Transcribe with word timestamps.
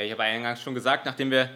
Ich 0.00 0.12
habe 0.12 0.22
eingangs 0.22 0.62
schon 0.62 0.76
gesagt, 0.76 1.06
nachdem 1.06 1.32
wir 1.32 1.50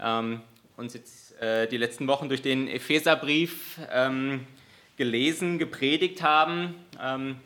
ähm, 0.00 0.40
uns 0.76 0.94
jetzt 0.94 1.40
äh, 1.40 1.68
die 1.68 1.76
letzten 1.76 2.08
Wochen 2.08 2.28
durch 2.28 2.42
den 2.42 2.66
Epheserbrief 2.66 3.78
ähm, 3.88 4.48
gelesen, 4.96 5.60
gepredigt 5.60 6.20
haben 6.20 6.74
ähm, 7.00 7.36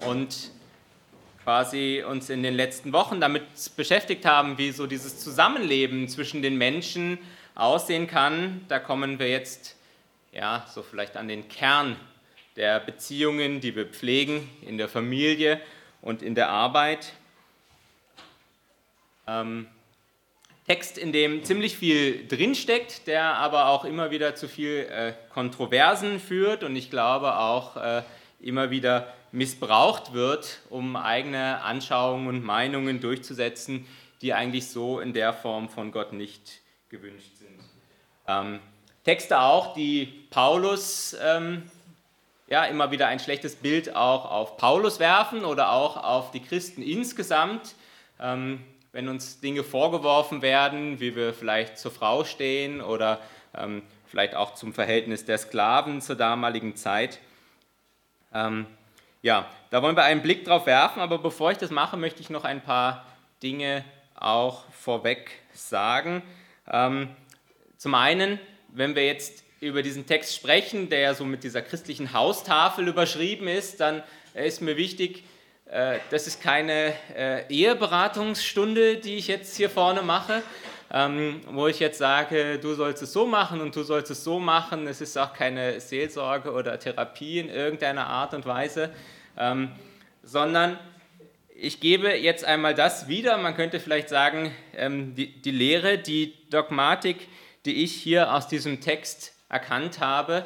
und 0.00 0.50
quasi 1.42 2.04
uns 2.06 2.28
in 2.28 2.42
den 2.42 2.52
letzten 2.52 2.92
Wochen 2.92 3.22
damit 3.22 3.44
beschäftigt 3.74 4.26
haben, 4.26 4.58
wie 4.58 4.70
so 4.70 4.86
dieses 4.86 5.18
Zusammenleben 5.18 6.10
zwischen 6.10 6.42
den 6.42 6.58
Menschen 6.58 7.18
aussehen 7.54 8.06
kann, 8.06 8.66
da 8.68 8.78
kommen 8.78 9.18
wir 9.18 9.30
jetzt 9.30 9.76
ja 10.30 10.66
so 10.74 10.82
vielleicht 10.82 11.16
an 11.16 11.26
den 11.26 11.48
Kern 11.48 11.96
der 12.56 12.80
Beziehungen, 12.80 13.62
die 13.62 13.74
wir 13.74 13.86
pflegen 13.86 14.46
in 14.60 14.76
der 14.76 14.90
Familie 14.90 15.58
und 16.02 16.20
in 16.20 16.34
der 16.34 16.50
Arbeit. 16.50 17.14
Ähm, 19.26 19.68
Text, 20.66 20.98
in 20.98 21.12
dem 21.12 21.44
ziemlich 21.44 21.76
viel 21.76 22.26
drinsteckt, 22.26 23.06
der 23.06 23.36
aber 23.36 23.68
auch 23.68 23.84
immer 23.84 24.10
wieder 24.10 24.34
zu 24.34 24.48
viel 24.48 24.88
äh, 24.90 25.12
Kontroversen 25.32 26.18
führt 26.18 26.64
und 26.64 26.74
ich 26.74 26.90
glaube 26.90 27.38
auch 27.38 27.76
äh, 27.76 28.02
immer 28.40 28.70
wieder 28.70 29.14
missbraucht 29.30 30.12
wird, 30.12 30.60
um 30.68 30.96
eigene 30.96 31.62
Anschauungen 31.62 32.26
und 32.26 32.44
Meinungen 32.44 33.00
durchzusetzen, 33.00 33.86
die 34.22 34.34
eigentlich 34.34 34.68
so 34.68 34.98
in 34.98 35.12
der 35.12 35.32
Form 35.32 35.68
von 35.68 35.92
Gott 35.92 36.12
nicht 36.12 36.60
gewünscht 36.88 37.36
sind. 37.36 37.60
Ähm, 38.26 38.60
Texte 39.04 39.38
auch, 39.38 39.74
die 39.74 40.26
Paulus 40.30 41.16
ähm, 41.22 41.70
ja, 42.48 42.64
immer 42.64 42.90
wieder 42.90 43.08
ein 43.08 43.20
schlechtes 43.20 43.56
Bild 43.56 43.94
auch 43.94 44.30
auf 44.30 44.56
Paulus 44.56 44.98
werfen 44.98 45.44
oder 45.44 45.72
auch 45.72 45.96
auf 45.96 46.30
die 46.30 46.40
Christen 46.40 46.82
insgesamt. 46.82 47.74
Ähm, 48.20 48.64
wenn 48.96 49.10
uns 49.10 49.40
Dinge 49.40 49.62
vorgeworfen 49.62 50.40
werden, 50.40 51.00
wie 51.00 51.14
wir 51.14 51.34
vielleicht 51.34 51.76
zur 51.76 51.90
Frau 51.90 52.24
stehen 52.24 52.80
oder 52.80 53.20
ähm, 53.54 53.82
vielleicht 54.06 54.34
auch 54.34 54.54
zum 54.54 54.72
Verhältnis 54.72 55.26
der 55.26 55.36
Sklaven 55.36 56.00
zur 56.00 56.16
damaligen 56.16 56.76
Zeit. 56.76 57.20
Ähm, 58.32 58.64
ja, 59.20 59.50
da 59.68 59.82
wollen 59.82 59.98
wir 59.98 60.04
einen 60.04 60.22
Blick 60.22 60.46
drauf 60.46 60.64
werfen, 60.64 61.00
aber 61.00 61.18
bevor 61.18 61.50
ich 61.50 61.58
das 61.58 61.70
mache, 61.70 61.98
möchte 61.98 62.22
ich 62.22 62.30
noch 62.30 62.44
ein 62.44 62.62
paar 62.62 63.04
Dinge 63.42 63.84
auch 64.14 64.64
vorweg 64.70 65.30
sagen. 65.52 66.22
Ähm, 66.66 67.10
zum 67.76 67.94
einen, 67.94 68.40
wenn 68.68 68.94
wir 68.94 69.04
jetzt 69.04 69.44
über 69.60 69.82
diesen 69.82 70.06
Text 70.06 70.34
sprechen, 70.34 70.88
der 70.88 71.00
ja 71.00 71.12
so 71.12 71.26
mit 71.26 71.44
dieser 71.44 71.60
christlichen 71.60 72.14
Haustafel 72.14 72.88
überschrieben 72.88 73.46
ist, 73.46 73.78
dann 73.78 74.02
ist 74.32 74.62
mir 74.62 74.78
wichtig, 74.78 75.22
das 76.10 76.26
ist 76.26 76.40
keine 76.40 76.94
äh, 77.14 77.46
Eheberatungsstunde, 77.48 78.98
die 78.98 79.16
ich 79.16 79.26
jetzt 79.26 79.56
hier 79.56 79.68
vorne 79.68 80.02
mache, 80.02 80.42
ähm, 80.92 81.40
wo 81.50 81.66
ich 81.66 81.80
jetzt 81.80 81.98
sage, 81.98 82.58
du 82.60 82.74
sollst 82.74 83.02
es 83.02 83.12
so 83.12 83.26
machen 83.26 83.60
und 83.60 83.74
du 83.74 83.82
sollst 83.82 84.10
es 84.10 84.22
so 84.22 84.38
machen. 84.38 84.86
Es 84.86 85.00
ist 85.00 85.18
auch 85.18 85.32
keine 85.32 85.80
Seelsorge 85.80 86.52
oder 86.52 86.78
Therapie 86.78 87.40
in 87.40 87.48
irgendeiner 87.48 88.06
Art 88.06 88.32
und 88.34 88.46
Weise, 88.46 88.90
ähm, 89.36 89.72
sondern 90.22 90.78
ich 91.58 91.80
gebe 91.80 92.14
jetzt 92.14 92.44
einmal 92.44 92.74
das 92.74 93.08
wieder. 93.08 93.36
Man 93.38 93.56
könnte 93.56 93.80
vielleicht 93.80 94.08
sagen, 94.08 94.52
ähm, 94.76 95.14
die, 95.14 95.40
die 95.40 95.50
Lehre, 95.50 95.98
die 95.98 96.34
Dogmatik, 96.50 97.28
die 97.64 97.82
ich 97.82 97.92
hier 97.92 98.32
aus 98.32 98.46
diesem 98.46 98.80
Text 98.80 99.32
erkannt 99.48 99.98
habe. 100.00 100.44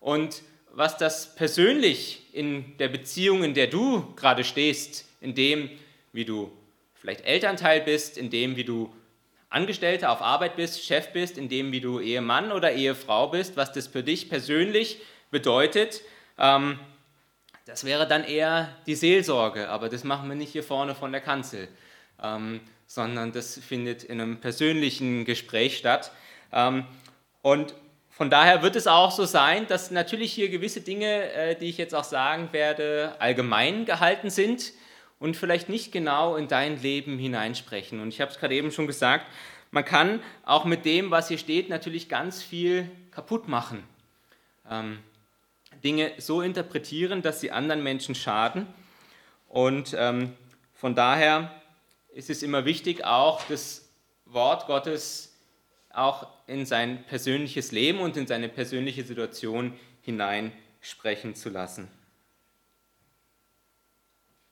Und 0.00 0.42
was 0.72 0.96
das 0.96 1.34
persönlich 1.34 2.22
in 2.32 2.76
der 2.78 2.88
Beziehung, 2.88 3.44
in 3.44 3.54
der 3.54 3.66
du 3.66 4.14
gerade 4.14 4.44
stehst, 4.44 5.06
in 5.20 5.34
dem, 5.34 5.70
wie 6.12 6.24
du 6.24 6.50
vielleicht 6.94 7.24
Elternteil 7.24 7.80
bist, 7.80 8.18
in 8.18 8.30
dem, 8.30 8.56
wie 8.56 8.64
du 8.64 8.92
Angestellter 9.48 10.10
auf 10.10 10.22
Arbeit 10.22 10.56
bist, 10.56 10.84
Chef 10.84 11.12
bist, 11.12 11.36
in 11.36 11.48
dem, 11.48 11.72
wie 11.72 11.80
du 11.80 11.98
Ehemann 11.98 12.52
oder 12.52 12.72
Ehefrau 12.72 13.28
bist, 13.28 13.56
was 13.56 13.72
das 13.72 13.88
für 13.88 14.02
dich 14.02 14.28
persönlich 14.28 15.00
bedeutet, 15.30 16.02
ähm, 16.38 16.78
das 17.66 17.84
wäre 17.84 18.08
dann 18.08 18.24
eher 18.24 18.76
die 18.86 18.94
Seelsorge, 18.94 19.68
aber 19.68 19.88
das 19.88 20.02
machen 20.02 20.28
wir 20.28 20.34
nicht 20.34 20.50
hier 20.50 20.64
vorne 20.64 20.94
von 20.94 21.12
der 21.12 21.20
Kanzel, 21.20 21.68
ähm, 22.22 22.60
sondern 22.86 23.32
das 23.32 23.58
findet 23.58 24.02
in 24.02 24.20
einem 24.20 24.40
persönlichen 24.40 25.24
Gespräch 25.24 25.76
statt. 25.76 26.10
Ähm, 26.52 26.84
und 27.42 27.74
von 28.20 28.28
daher 28.28 28.60
wird 28.60 28.76
es 28.76 28.86
auch 28.86 29.12
so 29.12 29.24
sein, 29.24 29.66
dass 29.66 29.90
natürlich 29.90 30.30
hier 30.30 30.50
gewisse 30.50 30.82
Dinge, 30.82 31.32
äh, 31.32 31.56
die 31.56 31.70
ich 31.70 31.78
jetzt 31.78 31.94
auch 31.94 32.04
sagen 32.04 32.50
werde, 32.52 33.14
allgemein 33.18 33.86
gehalten 33.86 34.28
sind 34.28 34.74
und 35.18 35.38
vielleicht 35.38 35.70
nicht 35.70 35.90
genau 35.90 36.36
in 36.36 36.46
dein 36.46 36.82
Leben 36.82 37.18
hineinsprechen. 37.18 37.98
Und 37.98 38.08
ich 38.08 38.20
habe 38.20 38.30
es 38.30 38.38
gerade 38.38 38.54
eben 38.54 38.72
schon 38.72 38.86
gesagt, 38.86 39.24
man 39.70 39.86
kann 39.86 40.20
auch 40.44 40.66
mit 40.66 40.84
dem, 40.84 41.10
was 41.10 41.28
hier 41.28 41.38
steht, 41.38 41.70
natürlich 41.70 42.10
ganz 42.10 42.42
viel 42.42 42.90
kaputt 43.10 43.48
machen. 43.48 43.84
Ähm, 44.70 44.98
Dinge 45.82 46.12
so 46.18 46.42
interpretieren, 46.42 47.22
dass 47.22 47.40
sie 47.40 47.52
anderen 47.52 47.82
Menschen 47.82 48.14
schaden. 48.14 48.66
Und 49.48 49.96
ähm, 49.98 50.34
von 50.74 50.94
daher 50.94 51.58
ist 52.12 52.28
es 52.28 52.42
immer 52.42 52.66
wichtig, 52.66 53.02
auch 53.02 53.40
das 53.48 53.88
Wort 54.26 54.66
Gottes 54.66 55.29
auch 55.92 56.28
in 56.46 56.66
sein 56.66 57.04
persönliches 57.04 57.72
Leben 57.72 58.00
und 58.00 58.16
in 58.16 58.26
seine 58.26 58.48
persönliche 58.48 59.04
Situation 59.04 59.72
hinein 60.02 60.52
sprechen 60.80 61.34
zu 61.34 61.50
lassen. 61.50 61.88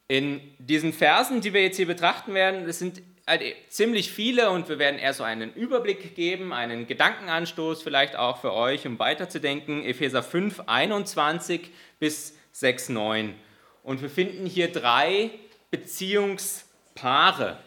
In 0.08 0.40
diesen 0.58 0.92
Versen, 0.92 1.40
die 1.40 1.52
wir 1.52 1.62
jetzt 1.62 1.76
hier 1.76 1.86
betrachten 1.86 2.34
werden, 2.34 2.66
das 2.66 2.78
sind 2.78 3.02
halt 3.26 3.42
ziemlich 3.68 4.10
viele 4.10 4.50
und 4.50 4.68
wir 4.68 4.78
werden 4.78 4.98
eher 4.98 5.12
so 5.12 5.22
einen 5.22 5.52
Überblick 5.52 6.14
geben, 6.14 6.52
einen 6.52 6.86
Gedankenanstoß 6.86 7.82
vielleicht 7.82 8.16
auch 8.16 8.40
für 8.40 8.54
euch, 8.54 8.86
um 8.86 8.98
weiterzudenken. 8.98 9.84
Epheser 9.84 10.22
5, 10.22 10.62
21 10.66 11.70
bis 11.98 12.38
6, 12.52 12.88
9. 12.88 13.34
Und 13.82 14.00
wir 14.00 14.10
finden 14.10 14.46
hier 14.46 14.72
drei 14.72 15.30
Beziehungspaare. 15.70 17.58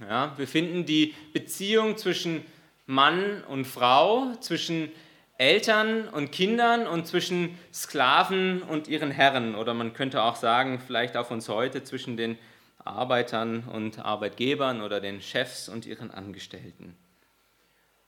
Ja, 0.00 0.34
wir 0.36 0.48
finden 0.48 0.84
die 0.84 1.14
Beziehung 1.32 1.96
zwischen 1.96 2.44
Mann 2.86 3.42
und 3.44 3.66
Frau, 3.66 4.32
zwischen 4.40 4.90
Eltern 5.38 6.08
und 6.08 6.30
Kindern 6.30 6.86
und 6.86 7.06
zwischen 7.06 7.58
Sklaven 7.72 8.62
und 8.62 8.88
ihren 8.88 9.10
Herren. 9.10 9.54
Oder 9.54 9.74
man 9.74 9.92
könnte 9.92 10.22
auch 10.22 10.36
sagen, 10.36 10.78
vielleicht 10.78 11.16
auch 11.16 11.30
uns 11.30 11.48
heute 11.48 11.82
zwischen 11.82 12.16
den 12.16 12.38
Arbeitern 12.84 13.64
und 13.72 13.98
Arbeitgebern 13.98 14.82
oder 14.82 15.00
den 15.00 15.20
Chefs 15.20 15.68
und 15.68 15.86
ihren 15.86 16.10
Angestellten. 16.10 16.96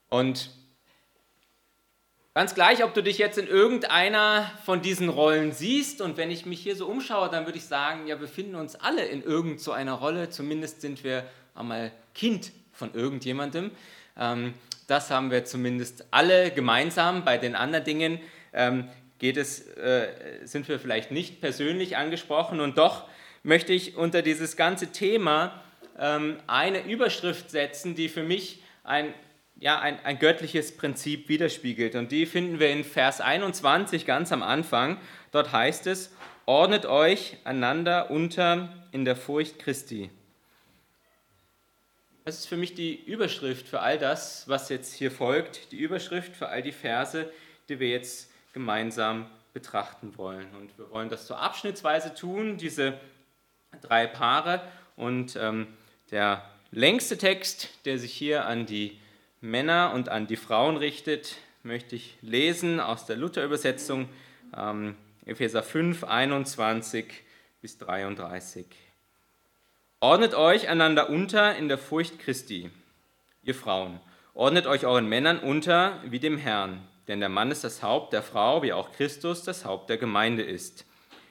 Und 0.09 0.51
ganz 2.33 2.53
gleich, 2.53 2.83
ob 2.83 2.93
du 2.93 3.01
dich 3.01 3.17
jetzt 3.17 3.37
in 3.37 3.47
irgendeiner 3.47 4.49
von 4.63 4.81
diesen 4.81 5.09
Rollen 5.09 5.51
siehst, 5.51 5.99
und 5.99 6.15
wenn 6.15 6.31
ich 6.31 6.45
mich 6.45 6.61
hier 6.61 6.75
so 6.75 6.87
umschaue, 6.87 7.29
dann 7.29 7.45
würde 7.45 7.57
ich 7.57 7.65
sagen, 7.65 8.07
ja, 8.07 8.15
wir 8.15 8.27
befinden 8.27 8.55
uns 8.55 8.75
alle 8.75 9.03
in 9.05 9.23
irgendeiner 9.23 9.97
so 9.97 9.97
Rolle, 9.97 10.29
zumindest 10.29 10.81
sind 10.81 11.03
wir 11.03 11.25
einmal 11.55 11.91
Kind 12.13 12.51
von 12.71 12.93
irgendjemandem. 12.93 13.71
Ähm, 14.19 14.53
das 14.87 15.11
haben 15.11 15.31
wir 15.31 15.45
zumindest 15.45 16.05
alle 16.11 16.51
gemeinsam. 16.51 17.25
Bei 17.25 17.37
den 17.37 17.55
anderen 17.55 17.83
Dingen 17.83 18.19
ähm, 18.53 18.87
geht 19.19 19.37
es, 19.37 19.67
äh, 19.75 20.07
sind 20.43 20.67
wir 20.67 20.79
vielleicht 20.79 21.11
nicht 21.11 21.41
persönlich 21.41 21.97
angesprochen. 21.97 22.59
Und 22.59 22.77
doch 22.77 23.03
möchte 23.43 23.73
ich 23.73 23.97
unter 23.97 24.21
dieses 24.21 24.55
ganze 24.55 24.91
Thema 24.91 25.61
ähm, 25.99 26.37
eine 26.47 26.85
Überschrift 26.85 27.49
setzen, 27.49 27.95
die 27.95 28.09
für 28.09 28.23
mich 28.23 28.63
ein, 28.83 29.13
ja, 29.59 29.79
ein, 29.79 29.99
ein 30.03 30.19
göttliches 30.19 30.77
Prinzip 30.77 31.29
widerspiegelt. 31.29 31.95
Und 31.95 32.11
die 32.11 32.25
finden 32.25 32.59
wir 32.59 32.69
in 32.69 32.83
Vers 32.83 33.21
21 33.21 34.05
ganz 34.05 34.31
am 34.31 34.43
Anfang. 34.43 34.97
Dort 35.31 35.51
heißt 35.51 35.87
es, 35.87 36.13
ordnet 36.45 36.85
euch 36.85 37.37
einander 37.43 38.09
unter 38.09 38.69
in 38.91 39.05
der 39.05 39.15
Furcht 39.15 39.59
Christi. 39.59 40.09
Das 42.27 42.39
ist 42.39 42.47
für 42.47 42.57
mich 42.57 42.73
die 42.73 42.93
Überschrift 42.93 43.69
für 43.69 43.79
all 43.79 43.97
das, 43.97 44.49
was 44.49 44.67
jetzt 44.67 44.93
hier 44.93 45.11
folgt, 45.11 45.71
die 45.71 45.77
Überschrift 45.77 46.35
für 46.35 46.49
all 46.49 46.61
die 46.61 46.73
Verse, 46.73 47.31
die 47.69 47.79
wir 47.79 47.87
jetzt 47.87 48.29
gemeinsam 48.51 49.27
betrachten 49.53 50.17
wollen. 50.17 50.45
Und 50.59 50.77
wir 50.77 50.91
wollen 50.91 51.07
das 51.07 51.25
so 51.25 51.35
abschnittsweise 51.35 52.13
tun, 52.13 52.57
diese 52.57 52.99
drei 53.81 54.07
Paare. 54.07 54.61
Und 54.97 55.37
ähm, 55.37 55.67
der 56.11 56.43
längste 56.71 57.17
Text, 57.17 57.69
der 57.85 57.97
sich 57.97 58.11
hier 58.11 58.45
an 58.45 58.65
die 58.65 58.99
Männer 59.39 59.93
und 59.93 60.09
an 60.09 60.27
die 60.27 60.35
Frauen 60.35 60.75
richtet, 60.75 61.37
möchte 61.63 61.95
ich 61.95 62.17
lesen 62.21 62.81
aus 62.81 63.05
der 63.05 63.15
Luther-Übersetzung, 63.15 64.09
ähm, 64.53 64.97
Epheser 65.25 65.63
5, 65.63 66.03
21 66.03 67.05
bis 67.61 67.77
33. 67.77 68.65
Ordnet 69.99 70.35
euch 70.35 70.69
einander 70.69 71.09
unter 71.09 71.55
in 71.55 71.69
der 71.69 71.79
Furcht 71.79 72.19
Christi, 72.19 72.69
ihr 73.41 73.55
Frauen. 73.55 73.99
Ordnet 74.35 74.67
euch 74.67 74.85
euren 74.85 75.09
Männern 75.09 75.39
unter 75.39 75.99
wie 76.05 76.19
dem 76.19 76.37
Herrn, 76.37 76.87
denn 77.07 77.19
der 77.19 77.29
Mann 77.29 77.49
ist 77.49 77.63
das 77.63 77.81
Haupt 77.81 78.13
der 78.13 78.21
Frau, 78.21 78.61
wie 78.61 78.73
auch 78.73 78.91
Christus 78.91 79.41
das 79.41 79.65
Haupt 79.65 79.89
der 79.89 79.97
Gemeinde 79.97 80.43
ist. 80.43 80.85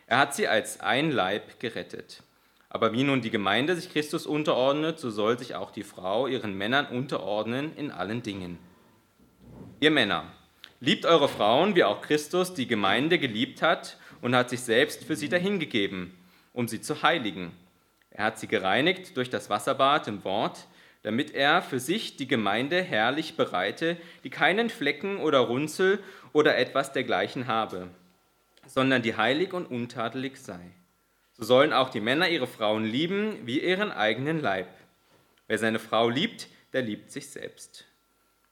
Er 0.08 0.18
hat 0.18 0.34
sie 0.34 0.48
als 0.48 0.80
ein 0.80 1.12
Leib 1.12 1.60
gerettet. 1.60 2.24
Aber 2.68 2.92
wie 2.92 3.04
nun 3.04 3.20
die 3.20 3.30
Gemeinde 3.30 3.76
sich 3.76 3.92
Christus 3.92 4.26
unterordnet, 4.26 4.98
so 4.98 5.10
soll 5.10 5.38
sich 5.38 5.54
auch 5.54 5.70
die 5.70 5.84
Frau 5.84 6.26
ihren 6.26 6.58
Männern 6.58 6.86
unterordnen 6.86 7.72
in 7.76 7.92
allen 7.92 8.24
Dingen. 8.24 8.58
Ihr 9.78 9.92
Männer, 9.92 10.24
liebt 10.80 11.06
eure 11.06 11.28
Frauen, 11.28 11.76
wie 11.76 11.84
auch 11.84 12.02
Christus 12.02 12.52
die 12.52 12.66
Gemeinde 12.66 13.20
geliebt 13.20 13.62
hat 13.62 13.96
und 14.22 14.34
hat 14.34 14.50
sich 14.50 14.62
selbst 14.62 15.04
für 15.04 15.14
sie 15.14 15.28
dahingegeben, 15.28 16.18
um 16.52 16.66
sie 16.66 16.80
zu 16.80 17.04
heiligen. 17.04 17.52
Er 18.16 18.24
hat 18.24 18.38
sie 18.38 18.48
gereinigt 18.48 19.14
durch 19.18 19.28
das 19.28 19.50
Wasserbad 19.50 20.08
im 20.08 20.24
Wort, 20.24 20.66
damit 21.02 21.34
er 21.34 21.60
für 21.60 21.78
sich 21.78 22.16
die 22.16 22.26
Gemeinde 22.26 22.82
herrlich 22.82 23.36
bereite, 23.36 23.98
die 24.24 24.30
keinen 24.30 24.70
Flecken 24.70 25.18
oder 25.18 25.40
Runzel 25.40 25.98
oder 26.32 26.56
etwas 26.56 26.92
dergleichen 26.92 27.46
habe, 27.46 27.88
sondern 28.66 29.02
die 29.02 29.16
heilig 29.16 29.52
und 29.52 29.66
untadelig 29.66 30.38
sei. 30.38 30.60
So 31.34 31.44
sollen 31.44 31.74
auch 31.74 31.90
die 31.90 32.00
Männer 32.00 32.30
ihre 32.30 32.46
Frauen 32.46 32.84
lieben 32.84 33.46
wie 33.46 33.60
ihren 33.60 33.92
eigenen 33.92 34.40
Leib. 34.40 34.68
Wer 35.46 35.58
seine 35.58 35.78
Frau 35.78 36.08
liebt, 36.08 36.48
der 36.72 36.80
liebt 36.82 37.12
sich 37.12 37.28
selbst. 37.28 37.84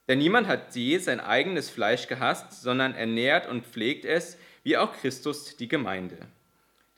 Denn 0.07 0.19
niemand 0.19 0.47
hat 0.47 0.75
je 0.75 0.99
sein 0.99 1.19
eigenes 1.19 1.71
Fleisch 1.71 2.07
gehasst, 2.07 2.61
sondern 2.61 2.93
ernährt 2.93 3.49
und 3.49 3.65
pflegt 3.65 4.05
es, 4.05 4.37
wie 4.61 4.77
auch 4.77 4.93
Christus 4.93 5.57
die 5.57 5.67
Gemeinde. 5.67 6.19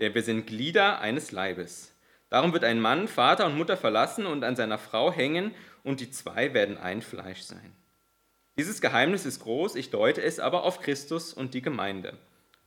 Denn 0.02 0.14
wir 0.14 0.22
sind 0.22 0.48
Glieder 0.48 1.00
eines 1.00 1.32
Leibes. 1.32 1.94
Darum 2.30 2.54
wird 2.54 2.64
ein 2.64 2.80
Mann 2.80 3.08
Vater 3.08 3.46
und 3.46 3.58
Mutter 3.58 3.78
verlassen 3.78 4.26
und 4.26 4.44
an 4.44 4.56
seiner 4.56 4.78
Frau 4.78 5.12
hängen, 5.12 5.54
und 5.84 6.02
die 6.02 6.12
zwei 6.12 6.54
werden 6.54 6.78
ein 6.78 7.02
Fleisch 7.02 7.42
sein. 7.42 7.74
Dieses 8.58 8.82
Geheimnis 8.82 9.26
ist 9.26 9.42
groß, 9.42 9.76
ich 9.76 9.90
deute 9.90 10.22
es 10.22 10.40
aber 10.40 10.64
auf 10.64 10.82
Christus 10.82 11.34
und 11.34 11.54
die 11.54 11.62
Gemeinde. 11.62 12.18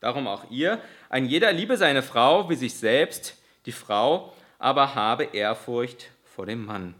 Darum 0.00 0.26
auch 0.26 0.50
ihr, 0.50 0.80
ein 1.10 1.26
jeder 1.26 1.52
liebe 1.52 1.76
seine 1.76 2.02
Frau 2.02 2.48
wie 2.48 2.54
sich 2.54 2.74
selbst, 2.74 3.36
die 3.66 3.72
Frau 3.72 4.32
aber 4.58 4.94
habe 4.94 5.24
Ehrfurcht 5.24 6.10
vor 6.24 6.46
dem 6.46 6.64
Mann. 6.64 6.94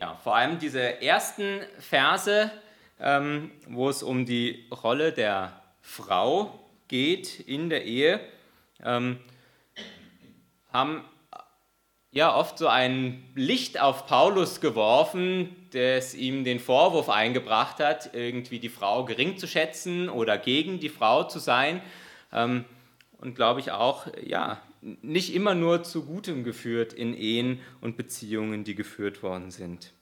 Ja, 0.00 0.16
vor 0.16 0.34
allem 0.34 0.58
diese 0.58 1.02
ersten 1.02 1.60
Verse, 1.78 2.50
ähm, 2.98 3.50
wo 3.68 3.88
es 3.90 4.02
um 4.02 4.24
die 4.24 4.66
Rolle 4.82 5.12
der 5.12 5.62
Frau 5.82 6.58
geht 6.88 7.38
in 7.40 7.68
der 7.68 7.84
Ehe, 7.84 8.18
ähm, 8.84 9.18
haben 10.72 11.04
ja 12.12 12.34
oft 12.34 12.58
so 12.58 12.66
ein 12.66 13.22
Licht 13.34 13.80
auf 13.80 14.06
Paulus 14.06 14.60
geworfen, 14.60 15.54
das 15.72 16.14
ihm 16.14 16.44
den 16.44 16.58
Vorwurf 16.58 17.08
eingebracht 17.08 17.78
hat, 17.78 18.10
irgendwie 18.14 18.58
die 18.58 18.68
Frau 18.68 19.04
gering 19.04 19.38
zu 19.38 19.46
schätzen 19.46 20.08
oder 20.08 20.36
gegen 20.38 20.80
die 20.80 20.88
Frau 20.88 21.24
zu 21.24 21.38
sein. 21.38 21.80
Ähm, 22.32 22.64
und 23.18 23.34
glaube 23.34 23.60
ich 23.60 23.70
auch, 23.70 24.06
ja, 24.22 24.60
nicht 24.80 25.34
immer 25.34 25.54
nur 25.54 25.82
zu 25.82 26.04
Gutem 26.04 26.42
geführt 26.42 26.92
in 26.92 27.14
Ehen 27.14 27.60
und 27.80 27.96
Beziehungen, 27.96 28.64
die 28.64 28.74
geführt 28.74 29.22
worden 29.22 29.50
sind. 29.50 29.92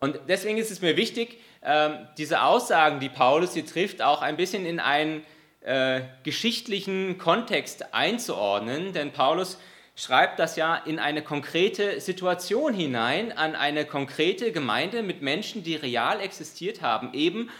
Und 0.00 0.20
deswegen 0.28 0.58
ist 0.58 0.70
es 0.70 0.80
mir 0.80 0.96
wichtig, 0.96 1.40
ähm, 1.62 2.06
diese 2.18 2.42
Aussagen, 2.42 3.00
die 3.00 3.08
Paulus 3.08 3.54
hier 3.54 3.66
trifft, 3.66 4.00
auch 4.00 4.22
ein 4.22 4.36
bisschen 4.36 4.64
in 4.64 4.78
einen 4.78 5.24
äh, 5.68 6.00
geschichtlichen 6.22 7.18
Kontext 7.18 7.92
einzuordnen, 7.92 8.94
denn 8.94 9.12
Paulus 9.12 9.58
schreibt 9.96 10.38
das 10.38 10.56
ja 10.56 10.74
in 10.76 10.98
eine 10.98 11.20
konkrete 11.20 12.00
Situation 12.00 12.72
hinein, 12.72 13.32
an 13.32 13.54
eine 13.54 13.84
konkrete 13.84 14.50
Gemeinde 14.50 15.02
mit 15.02 15.20
Menschen, 15.20 15.62
die 15.62 15.76
real 15.76 16.20
existiert 16.20 16.80
haben, 16.80 17.12
eben 17.12 17.50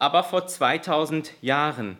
aber 0.00 0.24
vor 0.24 0.48
2000 0.48 1.34
Jahren. 1.40 1.96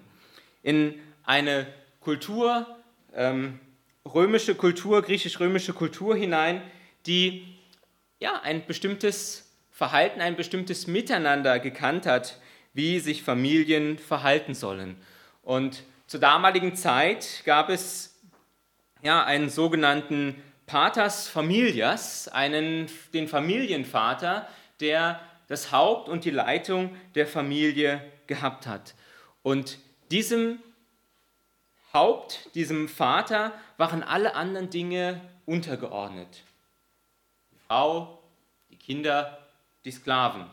In 0.64 0.94
eine 1.22 1.68
Kultur, 2.00 2.66
ähm, 3.14 3.60
römische 4.04 4.56
Kultur, 4.56 5.00
griechisch-römische 5.00 5.74
Kultur 5.74 6.16
hinein, 6.16 6.60
die 7.06 7.46
ja 8.18 8.40
ein 8.42 8.66
bestimmtes 8.66 9.48
Verhalten, 9.70 10.20
ein 10.20 10.34
bestimmtes 10.34 10.88
Miteinander 10.88 11.60
gekannt 11.60 12.04
hat, 12.04 12.40
wie 12.74 12.98
sich 12.98 13.22
Familien 13.22 13.96
verhalten 13.96 14.52
sollen. 14.52 14.96
Und 15.46 15.84
zur 16.08 16.18
damaligen 16.18 16.74
Zeit 16.74 17.42
gab 17.44 17.68
es 17.68 18.20
ja, 19.02 19.24
einen 19.24 19.48
sogenannten 19.48 20.42
Paters 20.66 21.28
Familias, 21.28 22.26
einen, 22.26 22.90
den 23.14 23.28
Familienvater, 23.28 24.48
der 24.80 25.20
das 25.46 25.70
Haupt 25.70 26.08
und 26.08 26.24
die 26.24 26.30
Leitung 26.30 26.96
der 27.14 27.28
Familie 27.28 28.02
gehabt 28.26 28.66
hat. 28.66 28.96
Und 29.44 29.78
diesem 30.10 30.58
Haupt, 31.94 32.52
diesem 32.56 32.88
Vater, 32.88 33.52
waren 33.76 34.02
alle 34.02 34.34
anderen 34.34 34.68
Dinge 34.68 35.20
untergeordnet. 35.44 36.42
Die 37.52 37.58
Frau, 37.68 38.20
die 38.68 38.76
Kinder, 38.76 39.46
die 39.84 39.92
Sklaven. 39.92 40.46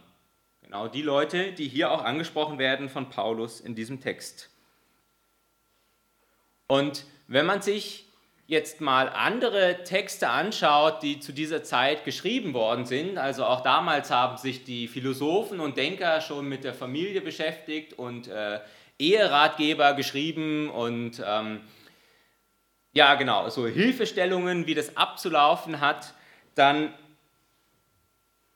Genau 0.61 0.87
die 0.87 1.01
Leute, 1.01 1.51
die 1.51 1.67
hier 1.67 1.89
auch 1.89 2.03
angesprochen 2.03 2.59
werden 2.59 2.89
von 2.89 3.09
Paulus 3.09 3.59
in 3.59 3.73
diesem 3.73 3.99
Text. 3.99 4.52
Und 6.67 7.05
wenn 7.27 7.45
man 7.45 7.61
sich 7.61 8.05
jetzt 8.47 8.81
mal 8.81 9.09
andere 9.09 9.83
Texte 9.83 10.29
anschaut, 10.29 11.01
die 11.01 11.19
zu 11.19 11.31
dieser 11.31 11.63
Zeit 11.63 12.03
geschrieben 12.03 12.53
worden 12.53 12.85
sind, 12.85 13.17
also 13.17 13.45
auch 13.45 13.61
damals 13.61 14.11
haben 14.11 14.37
sich 14.37 14.63
die 14.63 14.87
Philosophen 14.87 15.59
und 15.59 15.77
Denker 15.77 16.21
schon 16.21 16.47
mit 16.47 16.63
der 16.63 16.73
Familie 16.73 17.21
beschäftigt 17.21 17.93
und 17.93 18.27
äh, 18.27 18.59
Eheratgeber 18.99 19.93
geschrieben 19.93 20.69
und 20.69 21.21
ähm, 21.25 21.61
ja 22.93 23.15
genau, 23.15 23.49
so 23.49 23.65
Hilfestellungen, 23.65 24.67
wie 24.67 24.75
das 24.75 24.97
abzulaufen 24.97 25.79
hat, 25.79 26.13
dann 26.53 26.93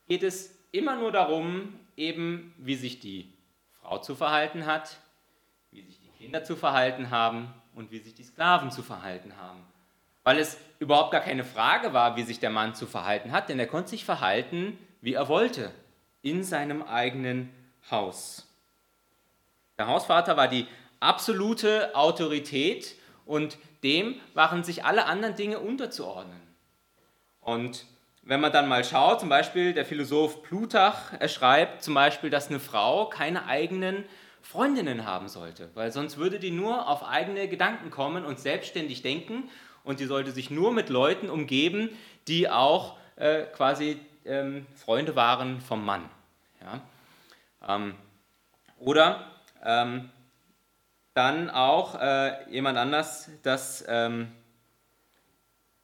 geht 0.06 0.22
es 0.22 0.54
immer 0.70 0.96
nur 0.96 1.12
darum, 1.12 1.74
eben 1.96 2.54
wie 2.58 2.76
sich 2.76 3.00
die 3.00 3.32
Frau 3.80 3.98
zu 3.98 4.14
verhalten 4.14 4.66
hat, 4.66 4.98
wie 5.72 5.82
sich 5.82 5.98
die 5.98 6.22
Kinder 6.22 6.44
zu 6.44 6.56
verhalten 6.56 7.10
haben 7.10 7.52
und 7.78 7.90
wie 7.90 8.00
sich 8.00 8.14
die 8.14 8.24
Sklaven 8.24 8.70
zu 8.70 8.82
verhalten 8.82 9.32
haben 9.40 9.64
weil 10.28 10.40
es 10.40 10.58
überhaupt 10.78 11.10
gar 11.10 11.22
keine 11.22 11.42
Frage 11.42 11.94
war, 11.94 12.16
wie 12.16 12.22
sich 12.22 12.38
der 12.38 12.50
Mann 12.50 12.74
zu 12.74 12.84
verhalten 12.84 13.32
hat, 13.32 13.48
denn 13.48 13.58
er 13.58 13.66
konnte 13.66 13.88
sich 13.88 14.04
verhalten, 14.04 14.78
wie 15.00 15.14
er 15.14 15.26
wollte, 15.28 15.72
in 16.20 16.44
seinem 16.44 16.82
eigenen 16.82 17.48
Haus. 17.90 18.46
Der 19.78 19.86
Hausvater 19.86 20.36
war 20.36 20.46
die 20.46 20.66
absolute 21.00 21.96
Autorität 21.96 22.94
und 23.24 23.56
dem 23.82 24.20
waren 24.34 24.64
sich 24.64 24.84
alle 24.84 25.06
anderen 25.06 25.34
Dinge 25.34 25.60
unterzuordnen. 25.60 26.42
Und 27.40 27.86
wenn 28.20 28.42
man 28.42 28.52
dann 28.52 28.68
mal 28.68 28.84
schaut, 28.84 29.20
zum 29.20 29.30
Beispiel 29.30 29.72
der 29.72 29.86
Philosoph 29.86 30.42
Plutarch, 30.42 31.14
er 31.18 31.28
schreibt 31.28 31.82
zum 31.82 31.94
Beispiel, 31.94 32.28
dass 32.28 32.48
eine 32.48 32.60
Frau 32.60 33.06
keine 33.06 33.46
eigenen 33.46 34.04
Freundinnen 34.42 35.06
haben 35.06 35.28
sollte, 35.28 35.70
weil 35.74 35.92
sonst 35.92 36.16
würde 36.16 36.38
die 36.38 36.50
nur 36.50 36.88
auf 36.88 37.04
eigene 37.04 37.48
Gedanken 37.48 37.90
kommen 37.90 38.24
und 38.24 38.38
selbstständig 38.38 39.02
denken 39.02 39.50
und 39.84 40.00
die 40.00 40.06
sollte 40.06 40.32
sich 40.32 40.50
nur 40.50 40.72
mit 40.72 40.88
Leuten 40.88 41.30
umgeben, 41.30 41.90
die 42.26 42.48
auch 42.48 42.96
äh, 43.16 43.44
quasi 43.44 44.00
ähm, 44.24 44.66
Freunde 44.74 45.16
waren 45.16 45.60
vom 45.60 45.84
Mann. 45.84 46.08
Ja? 46.60 46.80
Ähm, 47.66 47.94
oder 48.78 49.32
ähm, 49.64 50.10
dann 51.14 51.50
auch 51.50 52.00
äh, 52.00 52.48
jemand 52.50 52.78
anders, 52.78 53.30
das, 53.42 53.84
ähm, 53.88 54.30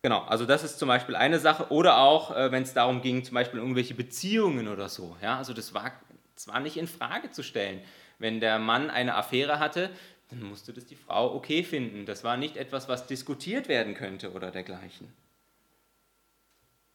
genau, 0.02 0.23
also 0.25 0.46
das 0.46 0.62
ist 0.62 0.78
zum 0.78 0.88
Beispiel 0.88 1.16
eine 1.16 1.38
Sache. 1.38 1.73
Oder 1.73 1.99
auch, 1.99 2.37
äh, 2.37 2.52
wenn 2.52 2.62
es 2.62 2.73
darum 2.73 3.02
ging, 3.02 3.25
zum 3.25 3.34
Beispiel 3.34 3.58
irgendwelche 3.58 3.94
Beziehungen 3.94 4.68
oder 4.68 4.88
so. 4.88 5.16
Ja? 5.20 5.38
Also 5.38 5.52
das 5.52 5.75
war, 5.75 5.92
das 6.34 6.46
war 6.46 6.61
nicht 6.61 6.76
in 6.76 6.87
Frage 6.87 7.30
zu 7.30 7.42
stellen. 7.42 7.80
Wenn 8.18 8.40
der 8.40 8.59
Mann 8.59 8.90
eine 8.90 9.14
Affäre 9.14 9.59
hatte, 9.59 9.90
dann 10.30 10.42
musste 10.42 10.73
das 10.73 10.87
die 10.87 10.97
Frau 10.97 11.35
okay 11.35 11.62
finden. 11.62 12.06
Das 12.06 12.25
war 12.25 12.37
nicht 12.37 12.56
etwas, 12.56 12.88
was 12.88 13.06
diskutiert 13.06 13.68
werden 13.68 13.94
könnte 13.94 14.33
oder 14.33 14.50
dergleichen. 14.50 15.12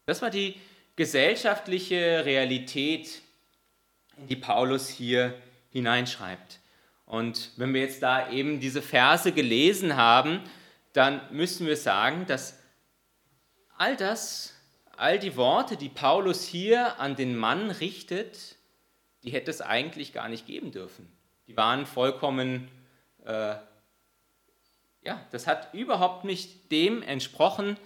Das 0.06 0.22
war 0.22 0.30
die 0.30 0.56
gesellschaftliche 0.96 2.24
Realität, 2.24 3.22
in 4.16 4.26
die 4.26 4.36
Paulus 4.36 4.88
hier 4.88 5.34
hineinschreibt. 5.70 6.58
Und 7.06 7.50
wenn 7.56 7.72
wir 7.74 7.80
jetzt 7.80 8.02
da 8.02 8.30
eben 8.30 8.60
diese 8.60 8.82
Verse 8.82 9.32
gelesen 9.32 9.96
haben, 9.96 10.40
dann 10.92 11.20
müssen 11.30 11.66
wir 11.66 11.76
sagen, 11.76 12.26
dass 12.26 12.58
all 13.76 13.96
das, 13.96 14.54
all 14.96 15.18
die 15.18 15.36
Worte, 15.36 15.76
die 15.76 15.88
Paulus 15.88 16.44
hier 16.44 17.00
an 17.00 17.16
den 17.16 17.36
Mann 17.36 17.70
richtet, 17.70 18.56
die 19.22 19.30
hätte 19.30 19.50
es 19.50 19.60
eigentlich 19.60 20.12
gar 20.12 20.28
nicht 20.28 20.46
geben 20.46 20.72
dürfen. 20.72 21.10
Die 21.46 21.56
waren 21.56 21.86
vollkommen 21.86 22.68
äh, 23.24 23.56
ja, 25.02 25.20
das 25.30 25.46
hat 25.46 25.72
überhaupt 25.72 26.24
nicht 26.24 26.70
dem 26.70 27.02
entsprochen, 27.02 27.76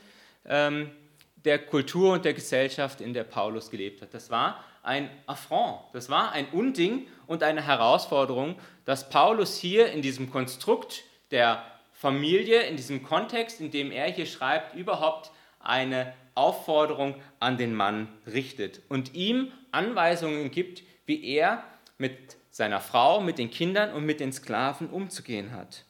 ähm, 0.46 0.90
der 1.36 1.58
Kultur 1.58 2.14
und 2.14 2.24
der 2.24 2.34
Gesellschaft, 2.34 3.00
in 3.00 3.12
der 3.12 3.24
Paulus 3.24 3.70
gelebt 3.70 4.02
hat. 4.02 4.14
Das 4.14 4.30
war 4.30 4.64
ein 4.82 5.10
Affront, 5.26 5.80
das 5.92 6.08
war 6.08 6.32
ein 6.32 6.48
Unding 6.48 7.06
und 7.26 7.42
eine 7.42 7.64
Herausforderung, 7.64 8.56
dass 8.84 9.08
Paulus 9.08 9.56
hier 9.56 9.92
in 9.92 10.02
diesem 10.02 10.30
Konstrukt 10.30 11.04
der 11.30 11.64
Familie, 11.92 12.62
in 12.62 12.76
diesem 12.76 13.02
Kontext, 13.02 13.60
in 13.60 13.70
dem 13.70 13.92
er 13.92 14.10
hier 14.10 14.26
schreibt, 14.26 14.74
überhaupt 14.74 15.30
eine 15.60 16.12
Aufforderung 16.34 17.14
an 17.40 17.56
den 17.56 17.74
Mann 17.74 18.08
richtet 18.26 18.82
und 18.88 19.14
ihm 19.14 19.52
Anweisungen 19.70 20.50
gibt, 20.50 20.82
wie 21.06 21.24
er 21.24 21.64
mit 21.98 22.36
seiner 22.50 22.80
Frau, 22.80 23.20
mit 23.20 23.38
den 23.38 23.50
Kindern 23.50 23.92
und 23.92 24.04
mit 24.04 24.20
den 24.20 24.32
Sklaven 24.32 24.88
umzugehen 24.90 25.52
hat. 25.52 25.84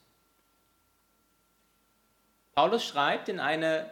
Paulus 2.54 2.84
schreibt 2.84 3.28
in 3.28 3.40
eine 3.40 3.90